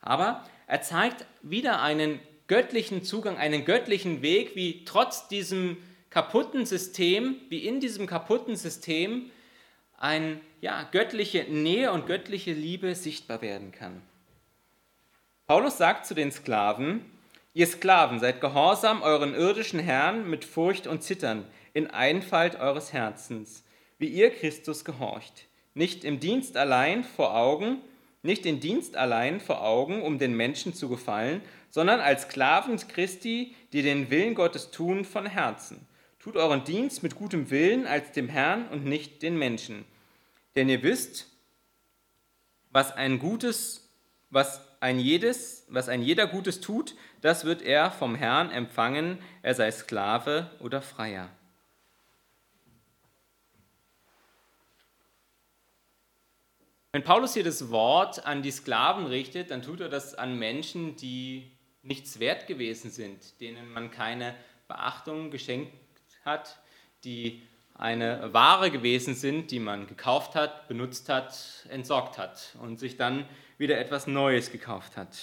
Aber 0.02 0.46
er 0.68 0.82
zeigt 0.82 1.26
wieder 1.42 1.82
einen 1.82 2.20
göttlichen 2.48 3.04
Zugang, 3.04 3.38
einen 3.38 3.64
göttlichen 3.64 4.22
Weg, 4.22 4.56
wie 4.56 4.84
trotz 4.84 5.30
diesem 5.30 5.78
kaputten 6.10 6.66
System, 6.66 7.38
wie 7.48 7.66
in 7.66 7.80
diesem 7.80 8.08
kaputten 8.08 8.58
System 8.58 9.32
eine 9.98 10.42
ja, 10.60 10.84
göttliche 10.92 11.46
Nähe 11.46 11.92
und 11.94 12.08
göttliche 12.08 12.52
Liebe 12.52 12.94
sichtbar 12.94 13.42
werden 13.42 13.72
kann. 13.72 14.02
Paulus 15.48 15.78
sagt 15.78 16.06
zu 16.06 16.14
den 16.14 16.32
Sklaven, 16.32 17.06
ihr 17.54 17.68
Sklaven 17.68 18.20
seid 18.20 18.42
gehorsam 18.42 19.02
euren 19.02 19.34
irdischen 19.34 19.80
Herrn 19.80 20.30
mit 20.30 20.44
Furcht 20.44 20.88
und 20.88 21.04
Zittern 21.04 21.46
in 21.74 21.88
Einfalt 21.88 22.60
eures 22.60 22.92
Herzens, 22.92 23.64
wie 23.98 24.08
ihr 24.08 24.30
Christus 24.30 24.84
gehorcht, 24.84 25.49
nicht 25.80 26.04
im 26.04 26.20
Dienst 26.20 26.58
allein 26.58 27.06
vor 27.06 27.36
Augen, 27.36 27.78
nicht 28.22 28.46
in 28.46 28.60
Dienst 28.60 28.98
allein 28.98 29.40
vor 29.40 29.64
Augen, 29.64 30.02
um 30.02 30.20
den 30.20 30.36
Menschen 30.36 30.74
zu 30.74 30.90
gefallen, 30.90 31.42
sondern 31.70 32.02
als 32.02 32.24
Sklaven 32.24 32.78
Christi, 32.90 33.56
die 33.72 33.82
den 33.82 34.10
Willen 34.10 34.36
Gottes 34.36 34.72
tun 34.72 35.06
von 35.06 35.26
Herzen. 35.26 35.88
Tut 36.20 36.36
euren 36.36 36.66
Dienst 36.66 37.02
mit 37.02 37.16
gutem 37.16 37.50
Willen 37.50 37.88
als 37.88 38.12
dem 38.12 38.28
Herrn 38.28 38.68
und 38.68 38.84
nicht 38.84 39.22
den 39.22 39.38
Menschen. 39.38 39.86
Denn 40.58 40.68
ihr 40.68 40.84
wisst, 40.84 41.28
was 42.72 42.92
ein 42.92 43.18
gutes, 43.18 43.90
was 44.30 44.62
ein 44.82 45.00
jedes, 45.00 45.66
was 45.70 45.88
ein 45.88 46.02
jeder 46.02 46.28
Gutes 46.28 46.60
tut, 46.60 46.96
das 47.22 47.46
wird 47.46 47.62
er 47.62 47.90
vom 47.90 48.16
Herrn 48.16 48.52
empfangen, 48.52 49.20
er 49.44 49.56
sei 49.56 49.72
Sklave 49.72 50.52
oder 50.60 50.82
Freier. 50.82 51.30
Wenn 56.92 57.04
Paulus 57.04 57.36
hier 57.36 57.44
das 57.44 57.70
Wort 57.70 58.26
an 58.26 58.42
die 58.42 58.50
Sklaven 58.50 59.06
richtet, 59.06 59.52
dann 59.52 59.62
tut 59.62 59.80
er 59.80 59.90
das 59.90 60.16
an 60.16 60.40
Menschen, 60.40 60.96
die 60.96 61.52
nichts 61.84 62.20
wert 62.20 62.48
gewesen 62.48 62.90
sind, 62.90 63.40
denen 63.40 63.72
man 63.72 63.92
keine 63.92 64.36
Beachtung 64.68 65.30
geschenkt 65.30 65.72
hat, 66.26 66.58
die 67.04 67.44
eine 67.76 68.34
Ware 68.34 68.72
gewesen 68.72 69.14
sind, 69.14 69.52
die 69.52 69.60
man 69.60 69.86
gekauft 69.86 70.34
hat, 70.34 70.68
benutzt 70.68 71.10
hat, 71.10 71.68
entsorgt 71.70 72.18
hat 72.18 72.56
und 72.60 72.80
sich 72.80 72.98
dann 72.98 73.30
wieder 73.60 73.78
etwas 73.78 74.08
Neues 74.08 74.52
gekauft 74.52 74.98
hat. 74.98 75.16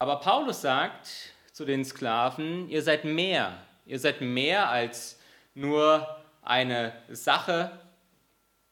Aber 0.00 0.16
Paulus 0.18 0.62
sagt 0.62 1.32
zu 1.52 1.64
den 1.64 1.84
Sklaven, 1.84 2.68
ihr 2.68 2.82
seid 2.82 3.04
mehr, 3.04 3.56
ihr 3.86 4.00
seid 4.00 4.20
mehr 4.20 4.68
als 4.68 5.18
nur 5.54 6.25
eine 6.46 6.92
Sache, 7.08 7.78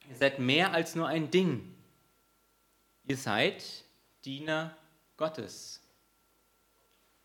ihr 0.09 0.17
seid 0.17 0.39
mehr 0.39 0.73
als 0.73 0.95
nur 0.95 1.09
ein 1.09 1.31
Ding. 1.31 1.75
Ihr 3.07 3.17
seid 3.17 3.65
Diener 4.25 4.77
Gottes. 5.17 5.83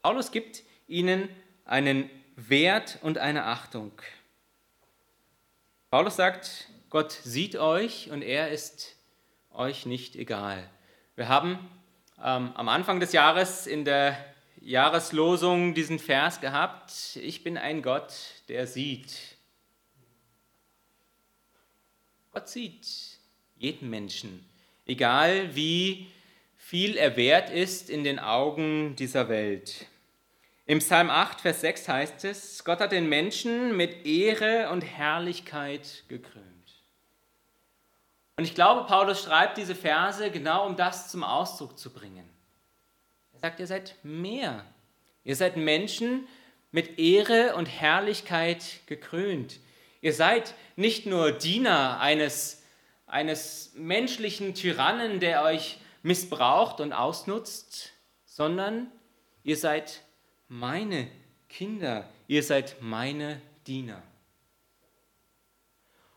Paulus 0.01 0.31
gibt 0.31 0.63
ihnen 0.87 1.29
einen 1.65 2.09
Wert 2.35 2.99
und 3.01 3.17
eine 3.17 3.45
Achtung. 3.45 3.91
Paulus 5.89 6.15
sagt, 6.15 6.67
Gott 6.89 7.11
sieht 7.11 7.55
euch 7.55 8.09
und 8.11 8.21
er 8.21 8.49
ist 8.49 8.95
euch 9.51 9.85
nicht 9.85 10.15
egal. 10.15 10.69
Wir 11.15 11.27
haben 11.27 11.59
ähm, 12.23 12.51
am 12.55 12.69
Anfang 12.69 12.99
des 12.99 13.11
Jahres 13.11 13.67
in 13.67 13.85
der 13.85 14.17
Jahreslosung 14.61 15.73
diesen 15.73 15.99
Vers 15.99 16.41
gehabt, 16.41 17.17
ich 17.21 17.43
bin 17.43 17.57
ein 17.57 17.81
Gott, 17.81 18.13
der 18.49 18.67
sieht. 18.67 19.38
Gott 22.39 22.47
sieht 22.47 22.87
jeden 23.57 23.89
Menschen, 23.89 24.49
egal 24.85 25.57
wie 25.57 26.07
viel 26.55 26.95
er 26.95 27.17
wert 27.17 27.49
ist 27.49 27.89
in 27.89 28.05
den 28.05 28.17
Augen 28.17 28.95
dieser 28.95 29.27
Welt. 29.27 29.87
Im 30.65 30.79
Psalm 30.79 31.09
8, 31.09 31.41
Vers 31.41 31.59
6 31.59 31.89
heißt 31.89 32.23
es, 32.23 32.63
Gott 32.63 32.79
hat 32.79 32.93
den 32.93 33.09
Menschen 33.09 33.75
mit 33.75 34.05
Ehre 34.05 34.69
und 34.69 34.83
Herrlichkeit 34.83 36.05
gekrönt. 36.07 36.45
Und 38.37 38.45
ich 38.45 38.55
glaube, 38.55 38.87
Paulus 38.87 39.21
schreibt 39.21 39.57
diese 39.57 39.75
Verse 39.75 40.31
genau, 40.31 40.65
um 40.65 40.77
das 40.77 41.11
zum 41.11 41.25
Ausdruck 41.25 41.77
zu 41.77 41.91
bringen. 41.91 42.29
Er 43.33 43.39
sagt, 43.39 43.59
ihr 43.59 43.67
seid 43.67 43.95
mehr. 44.03 44.65
Ihr 45.25 45.35
seid 45.35 45.57
Menschen 45.57 46.25
mit 46.71 46.99
Ehre 46.99 47.55
und 47.55 47.65
Herrlichkeit 47.65 48.79
gekrönt. 48.85 49.59
Ihr 50.01 50.13
seid 50.13 50.53
nicht 50.75 51.05
nur 51.05 51.31
Diener 51.31 51.99
eines, 51.99 52.63
eines 53.05 53.71
menschlichen 53.75 54.55
Tyrannen, 54.55 55.19
der 55.19 55.43
euch 55.43 55.79
missbraucht 56.03 56.79
und 56.79 56.93
ausnutzt, 56.93 57.91
sondern 58.25 58.91
ihr 59.43 59.57
seid 59.57 60.01
meine 60.47 61.09
Kinder, 61.49 62.09
ihr 62.27 62.43
seid 62.43 62.77
meine 62.81 63.41
Diener. 63.67 64.01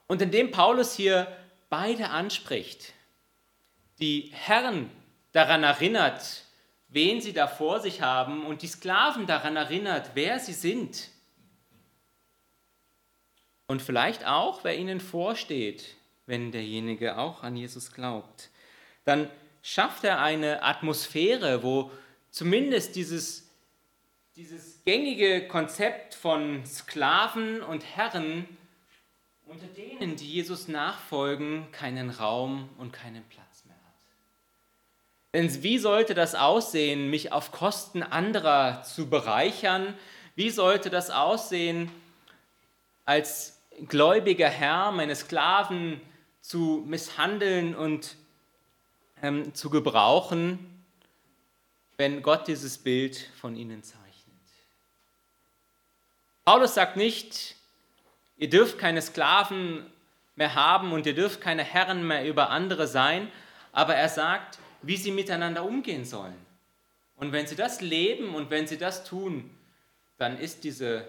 Und 0.06 0.22
indem 0.22 0.50
Paulus 0.50 0.94
hier 0.94 1.26
beide 1.68 2.10
anspricht, 2.10 2.92
die 3.98 4.30
Herren 4.32 4.90
daran 5.32 5.62
erinnert, 5.62 6.44
wen 6.88 7.20
sie 7.20 7.32
da 7.32 7.46
vor 7.46 7.80
sich 7.80 8.02
haben 8.02 8.44
und 8.44 8.62
die 8.62 8.66
Sklaven 8.66 9.26
daran 9.26 9.56
erinnert, 9.56 10.10
wer 10.14 10.38
sie 10.38 10.52
sind. 10.52 11.08
Und 13.72 13.80
vielleicht 13.80 14.26
auch, 14.26 14.64
wer 14.64 14.76
ihnen 14.76 15.00
vorsteht, 15.00 15.96
wenn 16.26 16.52
derjenige 16.52 17.16
auch 17.16 17.42
an 17.42 17.56
Jesus 17.56 17.94
glaubt. 17.94 18.50
Dann 19.06 19.30
schafft 19.62 20.04
er 20.04 20.20
eine 20.20 20.62
Atmosphäre, 20.62 21.62
wo 21.62 21.90
zumindest 22.30 22.96
dieses, 22.96 23.48
dieses 24.36 24.84
gängige 24.84 25.48
Konzept 25.48 26.12
von 26.14 26.66
Sklaven 26.66 27.62
und 27.62 27.82
Herren 27.96 28.46
unter 29.46 29.68
denen, 29.68 30.16
die 30.16 30.30
Jesus 30.30 30.68
nachfolgen, 30.68 31.66
keinen 31.72 32.10
Raum 32.10 32.68
und 32.76 32.92
keinen 32.92 33.24
Platz 33.30 33.64
mehr 33.64 33.76
hat. 33.76 35.32
Denn 35.32 35.62
wie 35.62 35.78
sollte 35.78 36.12
das 36.12 36.34
aussehen, 36.34 37.08
mich 37.08 37.32
auf 37.32 37.52
Kosten 37.52 38.02
anderer 38.02 38.82
zu 38.82 39.08
bereichern? 39.08 39.94
Wie 40.34 40.50
sollte 40.50 40.90
das 40.90 41.08
aussehen, 41.08 41.90
als 43.04 43.51
gläubiger 43.88 44.48
Herr 44.48 44.92
meine 44.92 45.14
Sklaven 45.16 46.00
zu 46.40 46.84
misshandeln 46.86 47.74
und 47.74 48.16
ähm, 49.22 49.54
zu 49.54 49.70
gebrauchen, 49.70 50.84
wenn 51.96 52.22
Gott 52.22 52.48
dieses 52.48 52.78
Bild 52.78 53.30
von 53.40 53.56
ihnen 53.56 53.82
zeichnet. 53.82 54.02
Paulus 56.44 56.74
sagt 56.74 56.96
nicht, 56.96 57.56
ihr 58.36 58.50
dürft 58.50 58.78
keine 58.78 59.00
Sklaven 59.00 59.86
mehr 60.34 60.54
haben 60.54 60.92
und 60.92 61.06
ihr 61.06 61.14
dürft 61.14 61.40
keine 61.40 61.62
Herren 61.62 62.06
mehr 62.06 62.26
über 62.26 62.50
andere 62.50 62.86
sein, 62.86 63.30
aber 63.70 63.94
er 63.94 64.08
sagt, 64.08 64.58
wie 64.82 64.96
sie 64.96 65.12
miteinander 65.12 65.64
umgehen 65.64 66.04
sollen. 66.04 66.34
Und 67.16 67.30
wenn 67.30 67.46
sie 67.46 67.54
das 67.54 67.80
leben 67.80 68.34
und 68.34 68.50
wenn 68.50 68.66
sie 68.66 68.78
das 68.78 69.04
tun, 69.04 69.48
dann 70.18 70.38
ist 70.38 70.64
diese, 70.64 71.06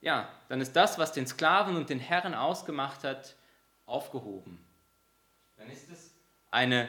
ja, 0.00 0.28
dann 0.48 0.60
ist 0.60 0.74
das, 0.74 0.98
was 0.98 1.12
den 1.12 1.26
Sklaven 1.26 1.76
und 1.76 1.90
den 1.90 1.98
Herren 1.98 2.34
ausgemacht 2.34 3.04
hat, 3.04 3.34
aufgehoben. 3.86 4.58
Dann 5.56 5.70
ist 5.70 5.90
es 5.90 6.14
eine 6.50 6.88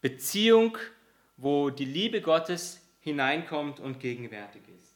Beziehung, 0.00 0.78
wo 1.36 1.70
die 1.70 1.84
Liebe 1.84 2.20
Gottes 2.20 2.80
hineinkommt 3.00 3.80
und 3.80 4.00
gegenwärtig 4.00 4.62
ist. 4.78 4.94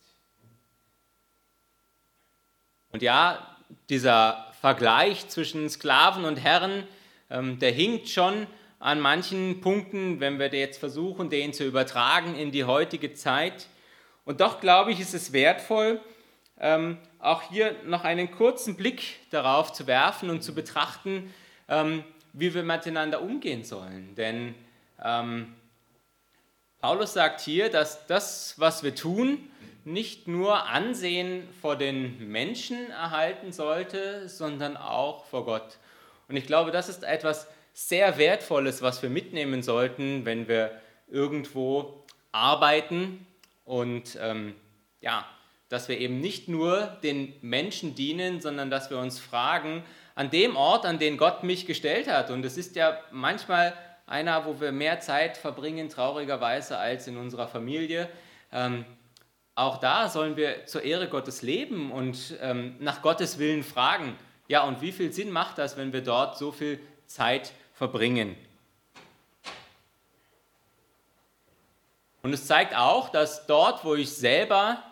Und 2.93 3.03
ja, 3.03 3.57
dieser 3.89 4.53
Vergleich 4.61 5.29
zwischen 5.29 5.69
Sklaven 5.69 6.25
und 6.25 6.37
Herren, 6.37 6.87
ähm, 7.31 7.59
der 7.59 7.73
hinkt 7.73 8.09
schon 8.09 8.47
an 8.79 9.01
manchen 9.01 9.61
Punkten, 9.61 10.21
wenn 10.21 10.39
wir 10.39 10.53
jetzt 10.55 10.79
versuchen, 10.79 11.31
den 11.31 11.53
zu 11.53 11.65
übertragen 11.65 12.37
in 12.37 12.53
die 12.53 12.65
heutige 12.65 13.13
Zeit. 13.15 13.67
Und 14.25 14.41
doch 14.41 14.61
glaube 14.61 14.93
ich, 14.93 15.01
ist 15.01 15.15
es 15.15 15.33
wertvoll, 15.33 16.01
ähm, 16.61 16.99
auch 17.19 17.43
hier 17.43 17.75
noch 17.85 18.05
einen 18.05 18.31
kurzen 18.31 18.77
Blick 18.77 19.17
darauf 19.31 19.73
zu 19.73 19.87
werfen 19.87 20.31
und 20.31 20.43
zu 20.43 20.55
betrachten, 20.55 21.33
ähm, 21.69 22.05
wie 22.33 22.55
wir 22.55 22.63
miteinander 22.63 23.23
umgehen 23.23 23.65
sollen. 23.65 24.15
Denn 24.15 24.55
ähm, 25.03 25.55
Paulus 26.81 27.13
sagt 27.13 27.41
hier, 27.41 27.71
dass 27.71 28.07
das, 28.07 28.55
was 28.59 28.83
wir 28.83 28.95
tun, 28.95 29.51
nicht 29.85 30.29
nur 30.29 30.67
Ansehen 30.67 31.49
vor 31.61 31.77
den 31.77 32.31
Menschen 32.31 32.91
erhalten 32.91 33.53
sollte, 33.53 34.29
sondern 34.29 34.77
auch 34.77 35.25
vor 35.25 35.45
Gott. 35.45 35.79
Und 36.29 36.37
ich 36.37 36.47
glaube, 36.47 36.71
das 36.71 36.89
ist 36.89 37.05
etwas 37.05 37.49
sehr 37.73 38.19
Wertvolles, 38.19 38.83
was 38.83 39.03
wir 39.03 39.11
mitnehmen 39.11 39.63
sollten, 39.63 40.25
wenn 40.25 40.47
wir 40.47 40.81
irgendwo 41.09 42.05
arbeiten 42.33 43.27
und 43.65 44.19
ähm, 44.21 44.55
ja, 45.01 45.27
dass 45.69 45.89
wir 45.89 45.99
eben 45.99 46.21
nicht 46.21 46.49
nur 46.49 46.99
den 47.03 47.35
Menschen 47.43 47.95
dienen, 47.95 48.41
sondern 48.41 48.71
dass 48.71 48.91
wir 48.91 48.99
uns 48.99 49.19
fragen, 49.19 49.85
an 50.15 50.31
dem 50.31 50.57
Ort, 50.57 50.87
an 50.87 50.99
den 50.99 51.17
Gott 51.17 51.45
mich 51.45 51.67
gestellt 51.67 52.09
hat. 52.09 52.31
Und 52.31 52.45
es 52.45 52.57
ist 52.57 52.75
ja 52.75 52.99
manchmal 53.13 53.75
einer, 54.07 54.47
wo 54.47 54.61
wir 54.61 54.73
mehr 54.73 55.01
Zeit 55.01 55.37
verbringen, 55.37 55.89
traurigerweise, 55.89 56.79
als 56.79 57.07
in 57.07 57.17
unserer 57.17 57.47
Familie. 57.47 58.09
Ähm, 58.53 58.85
auch 59.55 59.79
da 59.79 60.09
sollen 60.09 60.37
wir 60.37 60.67
zur 60.67 60.83
Ehre 60.83 61.09
Gottes 61.09 61.43
leben 61.43 61.93
und 61.93 62.37
ähm, 62.41 62.77
nach 62.79 63.03
Gottes 63.03 63.39
Willen 63.39 63.63
fragen. 63.63 64.17
Ja, 64.49 64.65
und 64.65 64.81
wie 64.81 64.93
viel 64.93 65.13
Sinn 65.13 65.31
macht 65.31 65.59
das, 65.59 65.77
wenn 65.77 65.93
wir 65.93 66.03
dort 66.03 66.39
so 66.39 66.53
viel 66.53 66.81
Zeit 67.07 67.53
verbringen? 67.75 68.35
Und 72.23 72.33
es 72.33 72.47
zeigt 72.47 72.75
auch, 72.75 73.11
dass 73.11 73.47
dort, 73.47 73.85
wo 73.85 73.95
ich 73.95 74.11
selber 74.11 74.83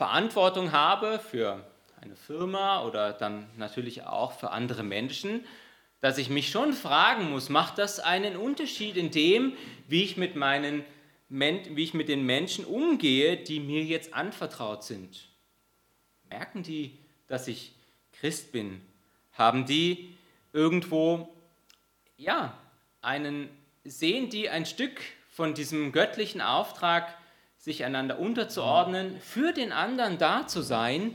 Verantwortung 0.00 0.72
habe 0.72 1.18
für 1.18 1.62
eine 2.00 2.16
Firma 2.16 2.86
oder 2.86 3.12
dann 3.12 3.50
natürlich 3.58 4.04
auch 4.04 4.32
für 4.32 4.50
andere 4.50 4.82
Menschen, 4.82 5.44
dass 6.00 6.16
ich 6.16 6.30
mich 6.30 6.48
schon 6.48 6.72
fragen 6.72 7.28
muss, 7.28 7.50
macht 7.50 7.76
das 7.76 8.00
einen 8.00 8.34
Unterschied 8.34 8.96
in 8.96 9.10
dem, 9.10 9.52
wie 9.88 10.02
ich 10.02 10.16
mit, 10.16 10.36
meinen, 10.36 10.86
wie 11.28 11.84
ich 11.84 11.92
mit 11.92 12.08
den 12.08 12.24
Menschen 12.24 12.64
umgehe, 12.64 13.36
die 13.36 13.60
mir 13.60 13.84
jetzt 13.84 14.14
anvertraut 14.14 14.84
sind? 14.84 15.28
Merken 16.30 16.62
die, 16.62 16.96
dass 17.26 17.46
ich 17.46 17.74
Christ 18.14 18.52
bin? 18.52 18.80
Haben 19.34 19.66
die 19.66 20.16
irgendwo, 20.54 21.28
ja, 22.16 22.58
einen, 23.02 23.50
sehen 23.84 24.30
die 24.30 24.48
ein 24.48 24.64
Stück 24.64 24.98
von 25.28 25.52
diesem 25.52 25.92
göttlichen 25.92 26.40
Auftrag, 26.40 27.19
sich 27.60 27.84
einander 27.84 28.18
unterzuordnen, 28.18 29.20
für 29.20 29.52
den 29.52 29.70
anderen 29.70 30.16
da 30.16 30.46
zu 30.46 30.62
sein, 30.62 31.14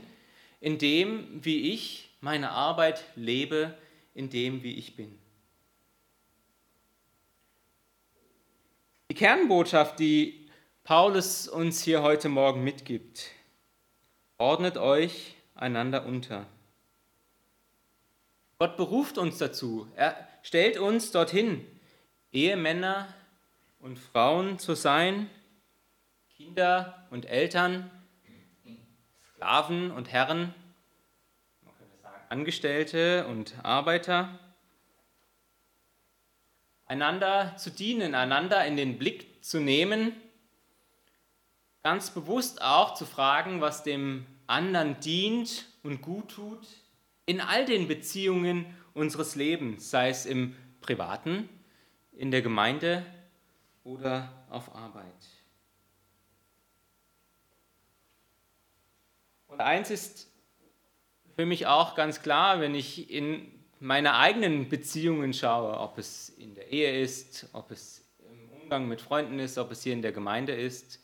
in 0.60 0.78
dem, 0.78 1.44
wie 1.44 1.72
ich 1.72 2.08
meine 2.20 2.50
Arbeit 2.50 3.04
lebe, 3.16 3.76
in 4.14 4.30
dem, 4.30 4.62
wie 4.62 4.74
ich 4.74 4.94
bin. 4.94 5.18
Die 9.10 9.14
Kernbotschaft, 9.14 9.98
die 9.98 10.48
Paulus 10.84 11.48
uns 11.48 11.82
hier 11.82 12.02
heute 12.02 12.28
Morgen 12.28 12.62
mitgibt, 12.62 13.30
ordnet 14.38 14.76
euch 14.76 15.34
einander 15.56 16.06
unter. 16.06 16.46
Gott 18.58 18.76
beruft 18.76 19.18
uns 19.18 19.38
dazu. 19.38 19.88
Er 19.96 20.16
stellt 20.42 20.78
uns 20.78 21.10
dorthin, 21.10 21.66
Ehemänner 22.32 23.12
und 23.80 23.98
Frauen 23.98 24.60
zu 24.60 24.74
sein, 24.74 25.28
Kinder 26.36 27.06
und 27.10 27.24
Eltern, 27.24 27.90
Sklaven 29.32 29.90
und 29.90 30.12
Herren, 30.12 30.54
Angestellte 32.28 33.26
und 33.26 33.54
Arbeiter, 33.64 34.38
einander 36.84 37.56
zu 37.56 37.70
dienen, 37.70 38.14
einander 38.14 38.66
in 38.66 38.76
den 38.76 38.98
Blick 38.98 39.42
zu 39.42 39.60
nehmen, 39.60 40.12
ganz 41.82 42.10
bewusst 42.10 42.60
auch 42.60 42.92
zu 42.92 43.06
fragen, 43.06 43.62
was 43.62 43.82
dem 43.82 44.26
anderen 44.46 45.00
dient 45.00 45.64
und 45.82 46.02
gut 46.02 46.32
tut, 46.32 46.66
in 47.24 47.40
all 47.40 47.64
den 47.64 47.88
Beziehungen 47.88 48.66
unseres 48.92 49.36
Lebens, 49.36 49.90
sei 49.90 50.10
es 50.10 50.26
im 50.26 50.54
privaten, 50.82 51.48
in 52.12 52.30
der 52.30 52.42
Gemeinde 52.42 53.06
oder 53.84 54.44
auf 54.50 54.74
Arbeit. 54.74 55.35
Eins 59.60 59.90
ist 59.90 60.28
für 61.36 61.46
mich 61.46 61.66
auch 61.66 61.94
ganz 61.94 62.22
klar, 62.22 62.60
wenn 62.60 62.74
ich 62.74 63.10
in 63.10 63.52
meine 63.78 64.14
eigenen 64.14 64.68
Beziehungen 64.68 65.34
schaue, 65.34 65.78
ob 65.78 65.98
es 65.98 66.30
in 66.30 66.54
der 66.54 66.72
Ehe 66.72 67.00
ist, 67.00 67.48
ob 67.52 67.70
es 67.70 68.02
im 68.30 68.62
Umgang 68.62 68.88
mit 68.88 69.00
Freunden 69.00 69.38
ist, 69.38 69.58
ob 69.58 69.70
es 69.70 69.82
hier 69.82 69.92
in 69.92 70.02
der 70.02 70.12
Gemeinde 70.12 70.54
ist. 70.54 71.00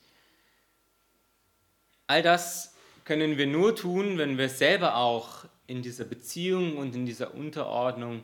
All 2.06 2.22
das 2.22 2.74
können 3.04 3.36
wir 3.36 3.46
nur 3.46 3.76
tun, 3.76 4.18
wenn 4.18 4.38
wir 4.38 4.48
selber 4.48 4.96
auch 4.96 5.44
in 5.66 5.82
dieser 5.82 6.04
Beziehung 6.04 6.76
und 6.76 6.94
in 6.94 7.06
dieser 7.06 7.34
Unterordnung 7.34 8.22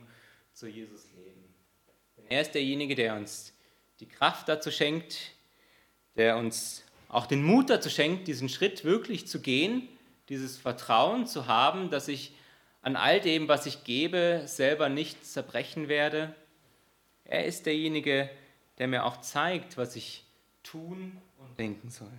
zu 0.53 0.67
Jesus 0.67 1.05
leben. 1.15 1.43
Er 2.27 2.41
ist 2.41 2.51
derjenige, 2.51 2.95
der 2.95 3.15
uns 3.15 3.53
die 3.99 4.07
Kraft 4.07 4.49
dazu 4.49 4.71
schenkt, 4.71 5.31
der 6.15 6.37
uns 6.37 6.83
auch 7.07 7.25
den 7.25 7.43
Mut 7.43 7.69
dazu 7.69 7.89
schenkt, 7.89 8.27
diesen 8.27 8.49
Schritt 8.49 8.83
wirklich 8.83 9.27
zu 9.27 9.41
gehen, 9.41 9.87
dieses 10.29 10.57
Vertrauen 10.57 11.25
zu 11.25 11.47
haben, 11.47 11.89
dass 11.89 12.07
ich 12.07 12.33
an 12.81 12.95
all 12.95 13.19
dem, 13.19 13.47
was 13.47 13.65
ich 13.65 13.83
gebe, 13.83 14.43
selber 14.45 14.87
nicht 14.87 15.25
zerbrechen 15.25 15.89
werde. 15.89 16.33
Er 17.25 17.45
ist 17.45 17.65
derjenige, 17.65 18.29
der 18.77 18.87
mir 18.87 19.05
auch 19.05 19.17
zeigt, 19.17 19.77
was 19.77 19.95
ich 19.95 20.23
tun 20.63 21.17
und 21.37 21.59
denken 21.59 21.89
soll. 21.89 22.11